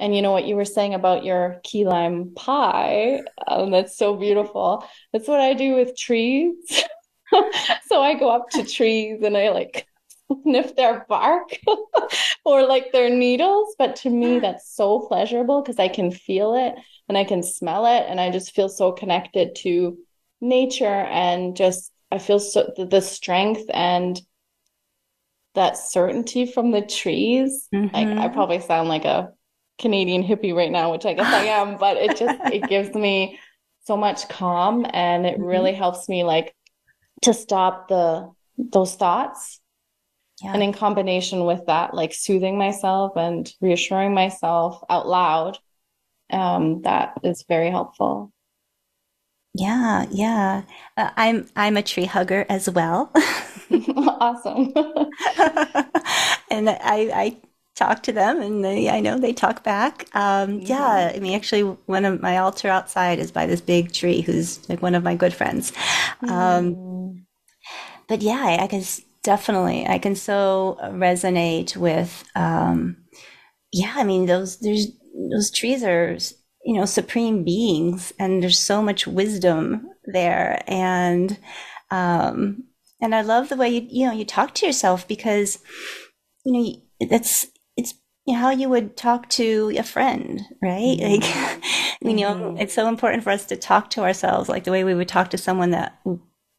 [0.00, 3.20] And you know what you were saying about your key lime pie?
[3.48, 4.84] Um, that's so beautiful.
[5.12, 6.54] That's what i do with trees
[7.86, 9.86] so I go up to trees and I like
[10.42, 11.58] sniff their bark
[12.44, 13.74] or like their needles.
[13.78, 16.74] But to me, that's so pleasurable because I can feel it
[17.08, 18.04] and I can smell it.
[18.08, 19.98] And I just feel so connected to
[20.40, 24.20] nature and just, I feel so the, strength and
[25.54, 27.68] that certainty from the trees.
[27.74, 27.94] Mm-hmm.
[27.94, 29.32] Like I probably sound like a
[29.78, 33.38] Canadian hippie right now, which I guess I am, but it just, it gives me
[33.84, 36.54] so much calm and it really helps me like
[37.22, 39.60] to stop the those thoughts
[40.42, 40.52] Yeah.
[40.54, 45.58] and in combination with that like soothing myself and reassuring myself out loud
[46.32, 48.32] um that is very helpful
[49.54, 50.62] Yeah, yeah.
[50.96, 53.10] Uh, I'm I'm a tree hugger as well.
[54.20, 54.72] awesome
[56.50, 57.36] and I I
[57.78, 60.08] talk to them and they I know they talk back.
[60.14, 64.20] Um yeah, I mean actually one of my altar outside is by this big tree
[64.20, 65.72] who's like one of my good friends.
[66.28, 66.76] Um
[68.08, 68.82] but yeah, I, I can
[69.22, 72.96] definitely I can so resonate with um
[73.72, 74.88] yeah, I mean those there's
[75.30, 76.16] those trees are
[76.64, 81.38] you know supreme beings and there's so much wisdom there and
[81.90, 82.64] um
[83.00, 85.58] and I love the way you you know you talk to yourself because
[86.44, 87.57] you know that's you
[88.32, 90.98] how you would talk to a friend, right?
[90.98, 91.20] Mm-hmm.
[91.20, 91.62] Like
[92.00, 92.56] you know, mm-hmm.
[92.58, 95.30] it's so important for us to talk to ourselves like the way we would talk
[95.30, 96.00] to someone that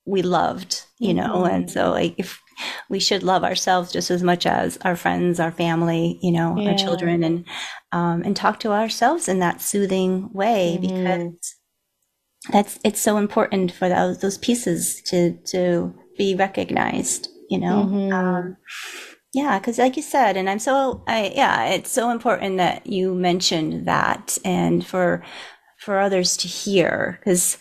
[0.05, 1.43] we loved, you know.
[1.43, 1.55] Mm-hmm.
[1.55, 2.41] And so like if
[2.89, 6.71] we should love ourselves just as much as our friends, our family, you know, Yeah.
[6.71, 7.45] our children and
[7.91, 11.55] um and talk to ourselves in that soothing way because
[12.51, 18.57] that's it's so important for those those pieces to to be recognized you know um
[19.33, 23.13] yeah because like you said and i'm so i yeah it's so important that you
[23.13, 25.23] mentioned that and for
[25.79, 27.57] for others to hear because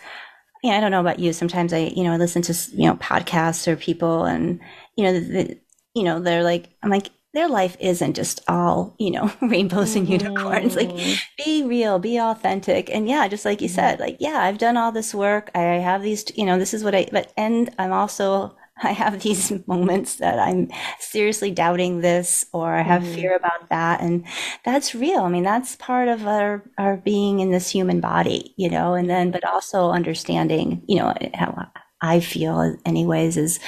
[0.63, 2.97] yeah i don't know about you sometimes i you know i listen to you know
[2.97, 4.61] podcasts or people and
[4.97, 5.59] you know the,
[5.95, 10.09] you know they're like i'm like their life isn't just all you know rainbows and
[10.09, 11.45] unicorns like mm-hmm.
[11.45, 13.75] be real be authentic and yeah just like you mm-hmm.
[13.75, 16.83] said like yeah i've done all this work i have these you know this is
[16.83, 20.69] what i but and i'm also i have these moments that i'm
[20.99, 23.15] seriously doubting this or i have mm-hmm.
[23.15, 24.01] fear about that.
[24.01, 24.25] And
[24.65, 25.21] that's real.
[25.21, 29.09] I mean that's part of our our being in this human body you know and
[29.09, 31.67] then but also understanding you know how
[32.01, 33.61] i feel anyways is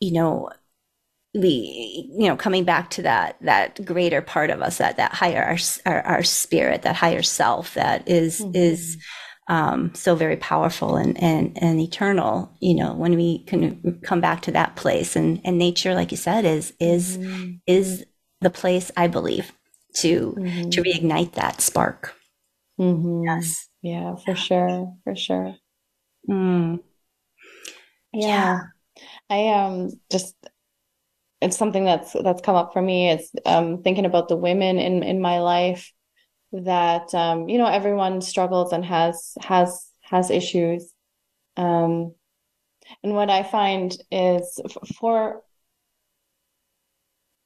[0.00, 0.50] you know
[1.34, 5.42] we you know coming back to that that greater part of us that that higher
[5.42, 9.00] our our, our spirit that higher self that is, is mm-hmm.
[9.48, 14.42] Um so very powerful and and and eternal you know when we can come back
[14.42, 15.16] to that place.
[15.16, 17.18] And and nature like you said is is
[17.66, 18.04] is
[18.40, 19.52] the place i believe
[19.94, 20.34] to
[20.70, 22.14] to reignite that spark.
[22.78, 23.24] Mhm.
[23.24, 23.68] yes.
[23.82, 25.54] Yeah for sure for sure.
[26.28, 26.80] Mm.
[28.12, 28.60] yeah.
[29.30, 30.34] I um just
[31.40, 33.10] it's something that's that's come up for me.
[33.10, 35.92] It's um thinking about the women in in my life
[36.64, 40.92] that um you know everyone struggles and has has has issues.
[41.56, 42.14] Um
[43.02, 44.60] and what i find is
[44.98, 45.42] for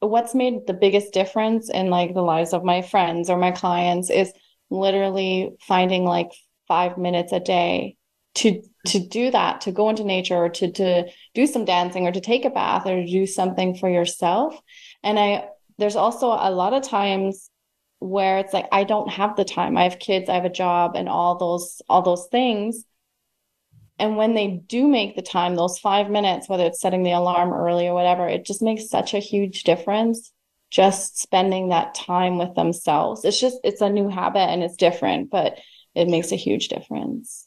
[0.01, 4.11] what's made the biggest difference in like the lives of my friends or my clients
[4.11, 4.33] is
[4.71, 6.31] literally finding like
[6.69, 7.97] five minutes a day
[8.35, 11.05] to to do that to go into nature or to to
[11.35, 14.59] do some dancing or to take a bath or to do something for yourself.
[15.03, 15.49] And i
[15.79, 17.50] there's also a lot of times
[18.01, 20.97] where it's like i don't have the time i have kids i have a job
[20.97, 22.85] and all those all those things
[24.01, 27.53] and when they do make the time, those five minutes, whether it's setting the alarm
[27.53, 30.33] early or whatever, it just makes such a huge difference.
[30.71, 33.25] Just spending that time with themselves.
[33.25, 35.59] It's just, it's a new habit and it's different, but
[35.95, 37.47] it makes a huge difference.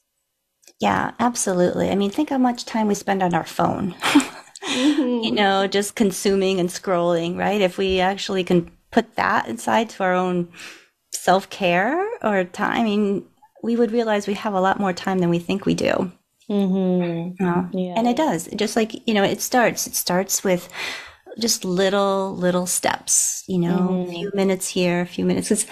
[0.80, 1.90] Yeah, absolutely.
[1.90, 3.94] I mean, think how much time we spend on our phone.
[4.04, 5.24] mm-hmm.
[5.24, 7.62] You know, just consuming and scrolling, right?
[7.62, 10.50] If we actually can put that inside to our own
[11.12, 13.26] self care or time, I mean,
[13.62, 16.12] we would realize we have a lot more time than we think we do.
[16.50, 17.78] Mm-hmm.
[17.78, 17.94] Yeah.
[17.96, 18.48] And it does.
[18.56, 19.88] Just like, you know, it starts.
[19.88, 20.70] It starts with
[21.40, 24.10] just little, little steps, you know, mm-hmm.
[24.10, 25.50] a few minutes here, a few minutes.
[25.50, 25.66] Cause,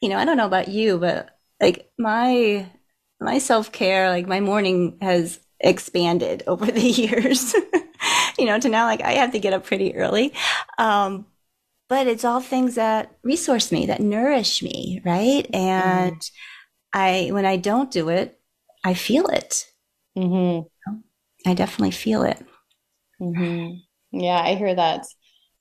[0.00, 2.66] you know, I don't know about you, but like my,
[3.20, 7.54] my self care, like my morning has expanded over the years,
[8.38, 10.32] you know, to now like I have to get up pretty early.
[10.78, 11.26] Um,
[11.88, 15.46] but it's all things that resource me, that nourish me, right?
[15.54, 16.30] And mm.
[16.92, 18.38] I, when I don't do it,
[18.84, 19.66] I feel it.
[20.16, 20.66] Mm-hmm.
[21.46, 22.44] I definitely feel it.
[23.20, 24.18] Mm-hmm.
[24.18, 25.06] Yeah, I hear that.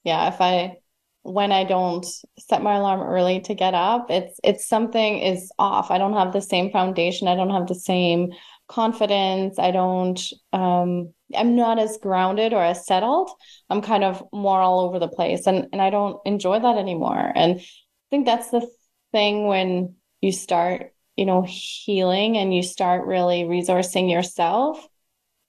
[0.03, 0.77] Yeah, if I
[1.23, 2.05] when I don't
[2.39, 5.91] set my alarm early to get up, it's it's something is off.
[5.91, 7.27] I don't have the same foundation.
[7.27, 8.31] I don't have the same
[8.67, 9.59] confidence.
[9.59, 10.21] I don't
[10.53, 13.29] um I'm not as grounded or as settled.
[13.69, 17.31] I'm kind of more all over the place and and I don't enjoy that anymore.
[17.35, 17.63] And I
[18.09, 18.67] think that's the
[19.11, 24.87] thing when you start you know, healing and you start really resourcing yourself,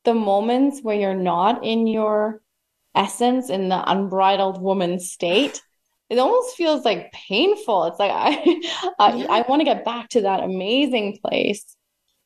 [0.05, 2.41] the moments where you're not in your
[2.95, 5.61] essence, in the unbridled woman state,
[6.09, 7.85] it almost feels like painful.
[7.85, 9.27] It's like I I.
[9.29, 11.77] I want to get back to that amazing place.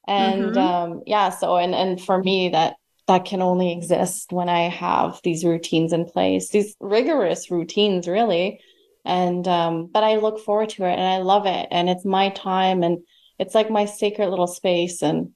[0.07, 0.59] And mm-hmm.
[0.59, 2.77] um yeah, so and and for me that
[3.09, 8.61] that can only exist when I have these routines in place, these rigorous routines really.
[9.05, 12.31] And um but I look forward to it and I love it and it's my
[12.31, 12.99] time and
[13.39, 15.33] it's like my sacred little space and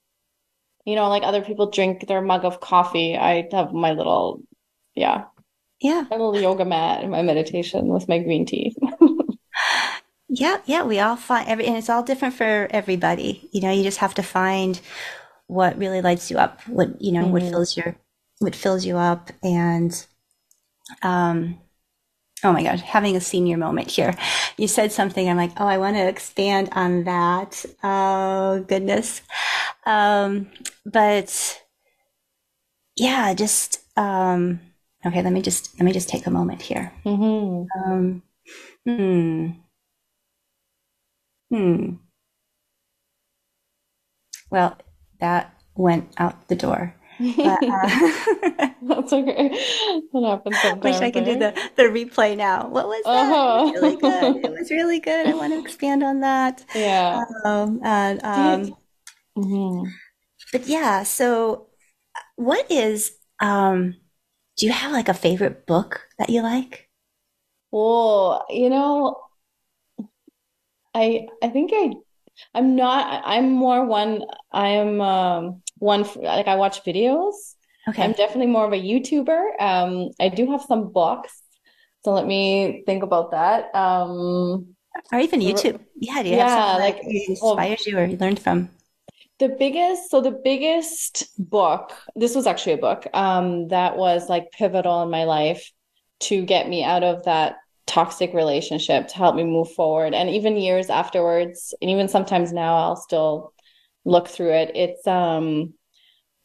[0.87, 4.41] you know like other people drink their mug of coffee i have my little
[4.95, 5.25] yeah
[5.81, 8.75] yeah my little yoga mat and my meditation with my green tea
[10.29, 13.83] yeah yeah we all find every and it's all different for everybody you know you
[13.83, 14.81] just have to find
[15.47, 17.33] what really lights you up what you know mm-hmm.
[17.33, 17.97] what fills your
[18.39, 20.07] what fills you up and
[21.03, 21.59] um
[22.45, 24.15] oh my god, having a senior moment here.
[24.57, 25.29] You said something.
[25.29, 27.65] I'm like, oh, I want to expand on that.
[27.83, 29.23] Oh goodness.
[29.85, 30.51] Um,
[30.85, 31.61] but
[32.97, 34.61] yeah, just um,
[35.05, 35.23] okay.
[35.23, 36.93] Let me just let me just take a moment here.
[37.05, 37.91] Mm-hmm.
[37.91, 38.23] Um,
[38.85, 39.51] hmm.
[41.51, 41.95] Hmm.
[44.51, 44.77] Well,
[45.21, 46.95] that went out the door.
[47.19, 49.49] But, uh, That's okay.
[50.13, 50.85] That happens sometimes.
[50.85, 52.69] Wish I could do the, the replay now.
[52.69, 53.11] What was that?
[53.11, 53.67] Uh-huh.
[53.69, 54.45] It was really good.
[54.45, 55.27] It was really good.
[55.27, 56.65] I want to expand on that.
[56.75, 57.25] Yeah.
[57.45, 58.77] Um, and, um,
[59.37, 59.89] mm-hmm.
[60.53, 61.69] But yeah, so
[62.37, 63.97] what is, um,
[64.57, 66.89] do you have like a favorite book that you like?
[67.71, 69.26] Well, you know,
[70.97, 71.93] I I think I
[72.55, 77.35] I'm not I'm more one I am um one like I watch videos.
[77.89, 78.03] Okay.
[78.03, 79.61] I'm definitely more of a YouTuber.
[79.61, 81.41] Um, I do have some books,
[82.05, 83.73] so let me think about that.
[83.75, 84.75] Um,
[85.13, 85.79] or even YouTube.
[86.01, 88.71] Yeah, do you yeah, like, that inspires well, you or you learned from?
[89.39, 91.93] The biggest, so the biggest book.
[92.17, 95.71] This was actually a book um, that was like pivotal in my life
[96.21, 97.57] to get me out of that
[97.87, 100.15] toxic relationship to help me move forward.
[100.15, 103.53] And even years afterwards, and even sometimes now, I'll still
[104.05, 104.73] look through it.
[104.75, 105.75] It's um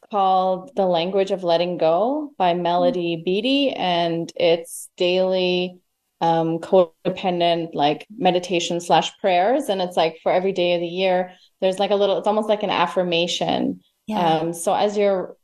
[0.10, 5.80] called The Language of Letting Go by Melody Beattie, and it's daily
[6.20, 9.70] um, codependent like meditation slash prayers.
[9.70, 12.50] And it's like for every day of the year, there's like a little, it's almost
[12.50, 13.82] like an affirmation.
[14.06, 14.40] Yeah.
[14.40, 15.36] Um, so as you're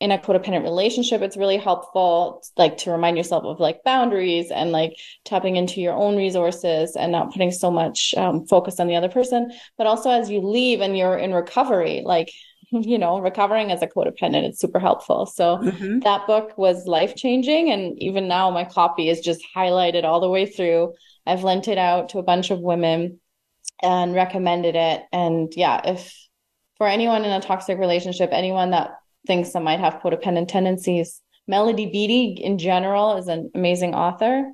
[0.00, 4.70] in a codependent relationship, it's really helpful like to remind yourself of like boundaries and
[4.70, 8.94] like tapping into your own resources and not putting so much um, focus on the
[8.94, 9.50] other person.
[9.76, 12.30] But also as you leave and you're in recovery, like
[12.70, 15.26] you know, recovering as a codependent, it's super helpful.
[15.26, 16.00] So mm-hmm.
[16.00, 17.70] that book was life changing.
[17.70, 20.94] And even now, my copy is just highlighted all the way through.
[21.26, 23.20] I've lent it out to a bunch of women
[23.82, 25.02] and recommended it.
[25.12, 26.14] And yeah, if
[26.76, 31.86] for anyone in a toxic relationship, anyone that thinks that might have codependent tendencies, Melody
[31.86, 34.52] Beattie in general is an amazing author.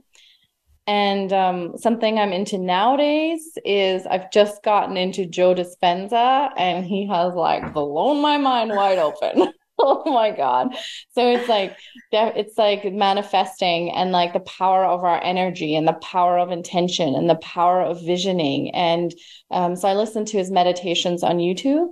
[0.86, 7.06] And um, something I'm into nowadays is I've just gotten into Joe Dispenza, and he
[7.08, 9.50] has like blown my mind wide open.
[9.78, 10.74] oh my god!
[11.12, 11.78] So it's like
[12.12, 17.14] it's like manifesting and like the power of our energy and the power of intention
[17.14, 18.74] and the power of visioning.
[18.74, 19.14] And
[19.50, 21.88] um, so I listened to his meditations on YouTube,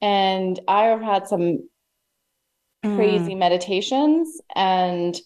[0.00, 1.68] and I have had some
[2.82, 5.18] crazy meditations and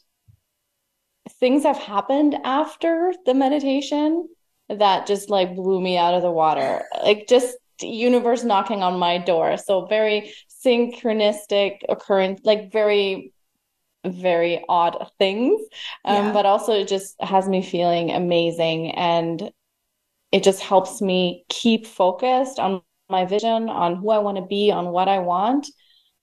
[1.41, 4.29] things have happened after the meditation
[4.69, 6.85] that just like blew me out of the water.
[7.03, 9.57] Like just universe knocking on my door.
[9.57, 10.33] So very
[10.65, 13.33] synchronistic occurrence, like very
[14.07, 15.61] very odd things.
[16.05, 16.33] Um, yeah.
[16.33, 19.51] but also it just has me feeling amazing and
[20.31, 24.71] it just helps me keep focused on my vision, on who I want to be,
[24.71, 25.69] on what I want,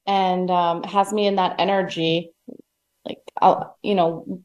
[0.06, 2.32] and um, has me in that energy,
[3.06, 4.44] like I'll, you know,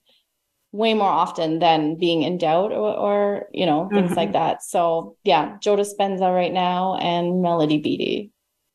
[0.73, 4.15] way more often than being in doubt or, or you know things mm-hmm.
[4.15, 4.63] like that.
[4.63, 8.31] So yeah, Joe Dispenza right now and Melody Beattie.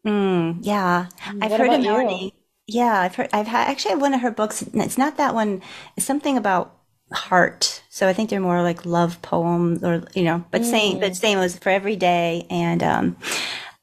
[0.06, 1.08] Mm, yeah,
[1.42, 2.34] I've heard of Melody.
[2.68, 3.30] Yeah, I've heard.
[3.34, 4.64] I've had actually one of her books.
[4.74, 5.62] It's not that one.
[5.96, 6.76] It's something about
[7.14, 7.84] heart.
[7.90, 10.44] So I think they're more like love poems, or you know.
[10.52, 10.66] But mm.
[10.66, 13.18] same, but same was for every day, and um,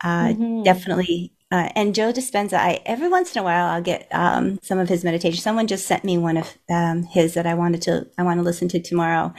[0.02, 0.62] uh, mm-hmm.
[0.64, 1.32] definitely.
[1.50, 4.88] Uh, and Joe Dispenza, I every once in a while I'll get um, some of
[4.88, 5.40] his meditation.
[5.40, 8.44] Someone just sent me one of um, his that I wanted to I want to
[8.44, 9.32] listen to tomorrow.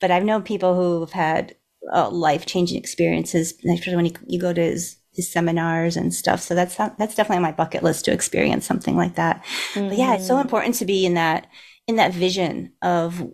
[0.00, 1.56] But I've known people who've had
[1.92, 6.40] uh, life changing experiences, especially when you, you go to his his seminars and stuff.
[6.40, 9.44] So that's that's definitely on my bucket list to experience something like that.
[9.72, 9.88] Mm-hmm.
[9.88, 10.42] But yeah, it's so mm-hmm.
[10.42, 11.48] important to be in that
[11.88, 13.28] in that vision of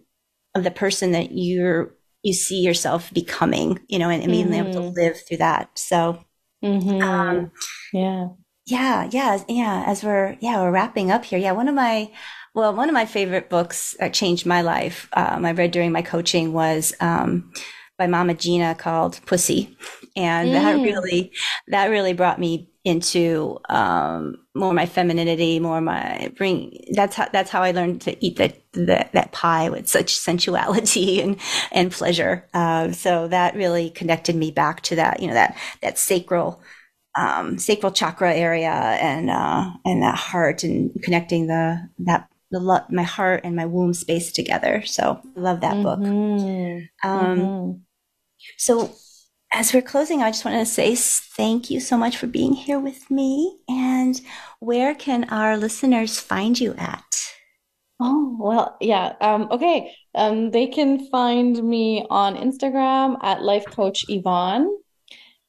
[0.55, 4.55] of the person that you're you see yourself becoming, you know, and, and being mm-hmm.
[4.55, 4.95] able to mm-hmm.
[4.95, 5.71] live through that.
[5.75, 6.25] So
[6.63, 7.03] mm-hmm.
[7.03, 7.53] um,
[7.93, 8.29] yeah.
[8.65, 9.85] Yeah, yeah, yeah.
[9.87, 11.39] As we're yeah, we're wrapping up here.
[11.39, 12.11] Yeah, one of my
[12.55, 16.03] well, one of my favorite books that changed my life, um, I read during my
[16.03, 17.51] coaching was um,
[17.99, 19.77] by Mama Gena called Pussy,
[20.15, 20.53] and mm.
[20.53, 21.33] that really
[21.69, 26.85] that really brought me into um, more my femininity, more my bring.
[26.93, 31.21] That's how that's how I learned to eat that that, that pie with such sensuality
[31.23, 31.39] and
[31.71, 32.49] and pleasure.
[32.53, 36.61] Uh, so that really connected me back to that you know that that sacral
[37.15, 42.85] um, sacral chakra area and uh, and that heart and connecting the that the lo-
[42.91, 44.83] my heart and my womb space together.
[44.85, 45.83] So I love that mm-hmm.
[45.83, 45.99] book.
[47.03, 47.79] Um, mm-hmm.
[48.59, 48.93] So
[49.53, 52.81] as we're closing, I just want to say thank you so much for being here
[52.81, 53.59] with me.
[53.69, 54.19] And
[54.61, 57.05] where can our listeners find you at?
[58.01, 59.13] Oh, well, yeah.
[59.21, 59.95] Um, okay.
[60.15, 64.69] Um, they can find me on Instagram at Life Coach Yvonne.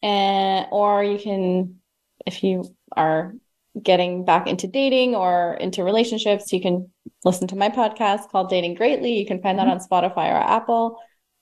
[0.02, 1.78] And, or you can,
[2.26, 3.34] if you are
[3.82, 6.92] getting back into dating or into relationships, you can
[7.24, 9.18] listen to my podcast called Dating Greatly.
[9.18, 9.94] You can find that mm-hmm.
[9.94, 11.00] on Spotify or Apple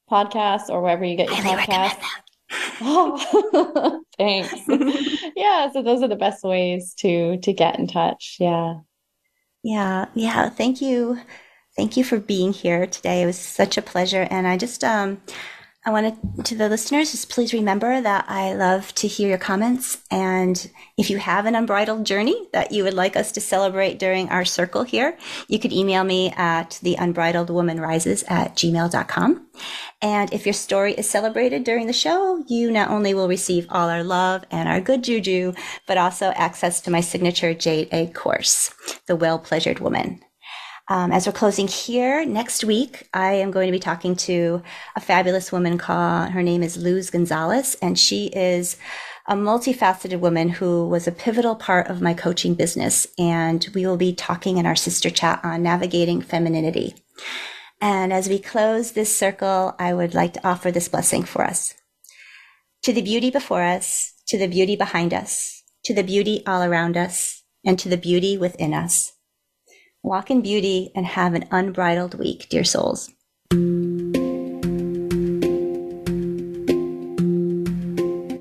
[0.10, 2.04] Podcasts or wherever you get your podcasts.
[2.82, 4.54] Oh, thanks.
[5.36, 8.38] yeah, so those are the best ways to to get in touch.
[8.40, 8.76] Yeah.
[9.64, 10.50] Yeah, yeah.
[10.50, 11.20] Thank you.
[11.76, 13.22] Thank you for being here today.
[13.22, 15.22] It was such a pleasure and I just um
[15.84, 19.98] I wanted to the listeners, just please remember that I love to hear your comments.
[20.12, 24.30] And if you have an unbridled journey that you would like us to celebrate during
[24.30, 25.18] our circle here,
[25.48, 29.48] you could email me at the unbridled woman rises at gmail.com.
[30.04, 33.90] And if your story is celebrated during the show, you not only will receive all
[33.90, 35.54] our love and our good juju,
[35.88, 38.72] but also access to my signature Jade Egg course,
[39.08, 40.22] The Well Pleasured Woman.
[40.92, 44.62] Um, as we're closing here, next week, I am going to be talking to
[44.94, 48.76] a fabulous woman called, her name is Luz Gonzalez, and she is
[49.26, 53.08] a multifaceted woman who was a pivotal part of my coaching business.
[53.18, 56.96] And we will be talking in our sister chat on navigating femininity.
[57.80, 61.74] And as we close this circle, I would like to offer this blessing for us.
[62.84, 66.98] To the beauty before us, to the beauty behind us, to the beauty all around
[66.98, 69.14] us, and to the beauty within us.
[70.04, 73.12] Walk in beauty and have an unbridled week, dear souls.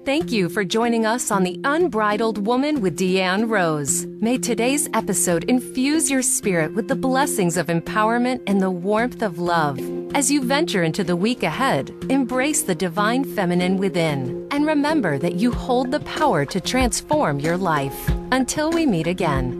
[0.06, 4.06] Thank you for joining us on The Unbridled Woman with Deanne Rose.
[4.06, 9.38] May today's episode infuse your spirit with the blessings of empowerment and the warmth of
[9.38, 9.78] love.
[10.14, 15.34] As you venture into the week ahead, embrace the divine feminine within and remember that
[15.34, 18.08] you hold the power to transform your life.
[18.32, 19.59] Until we meet again.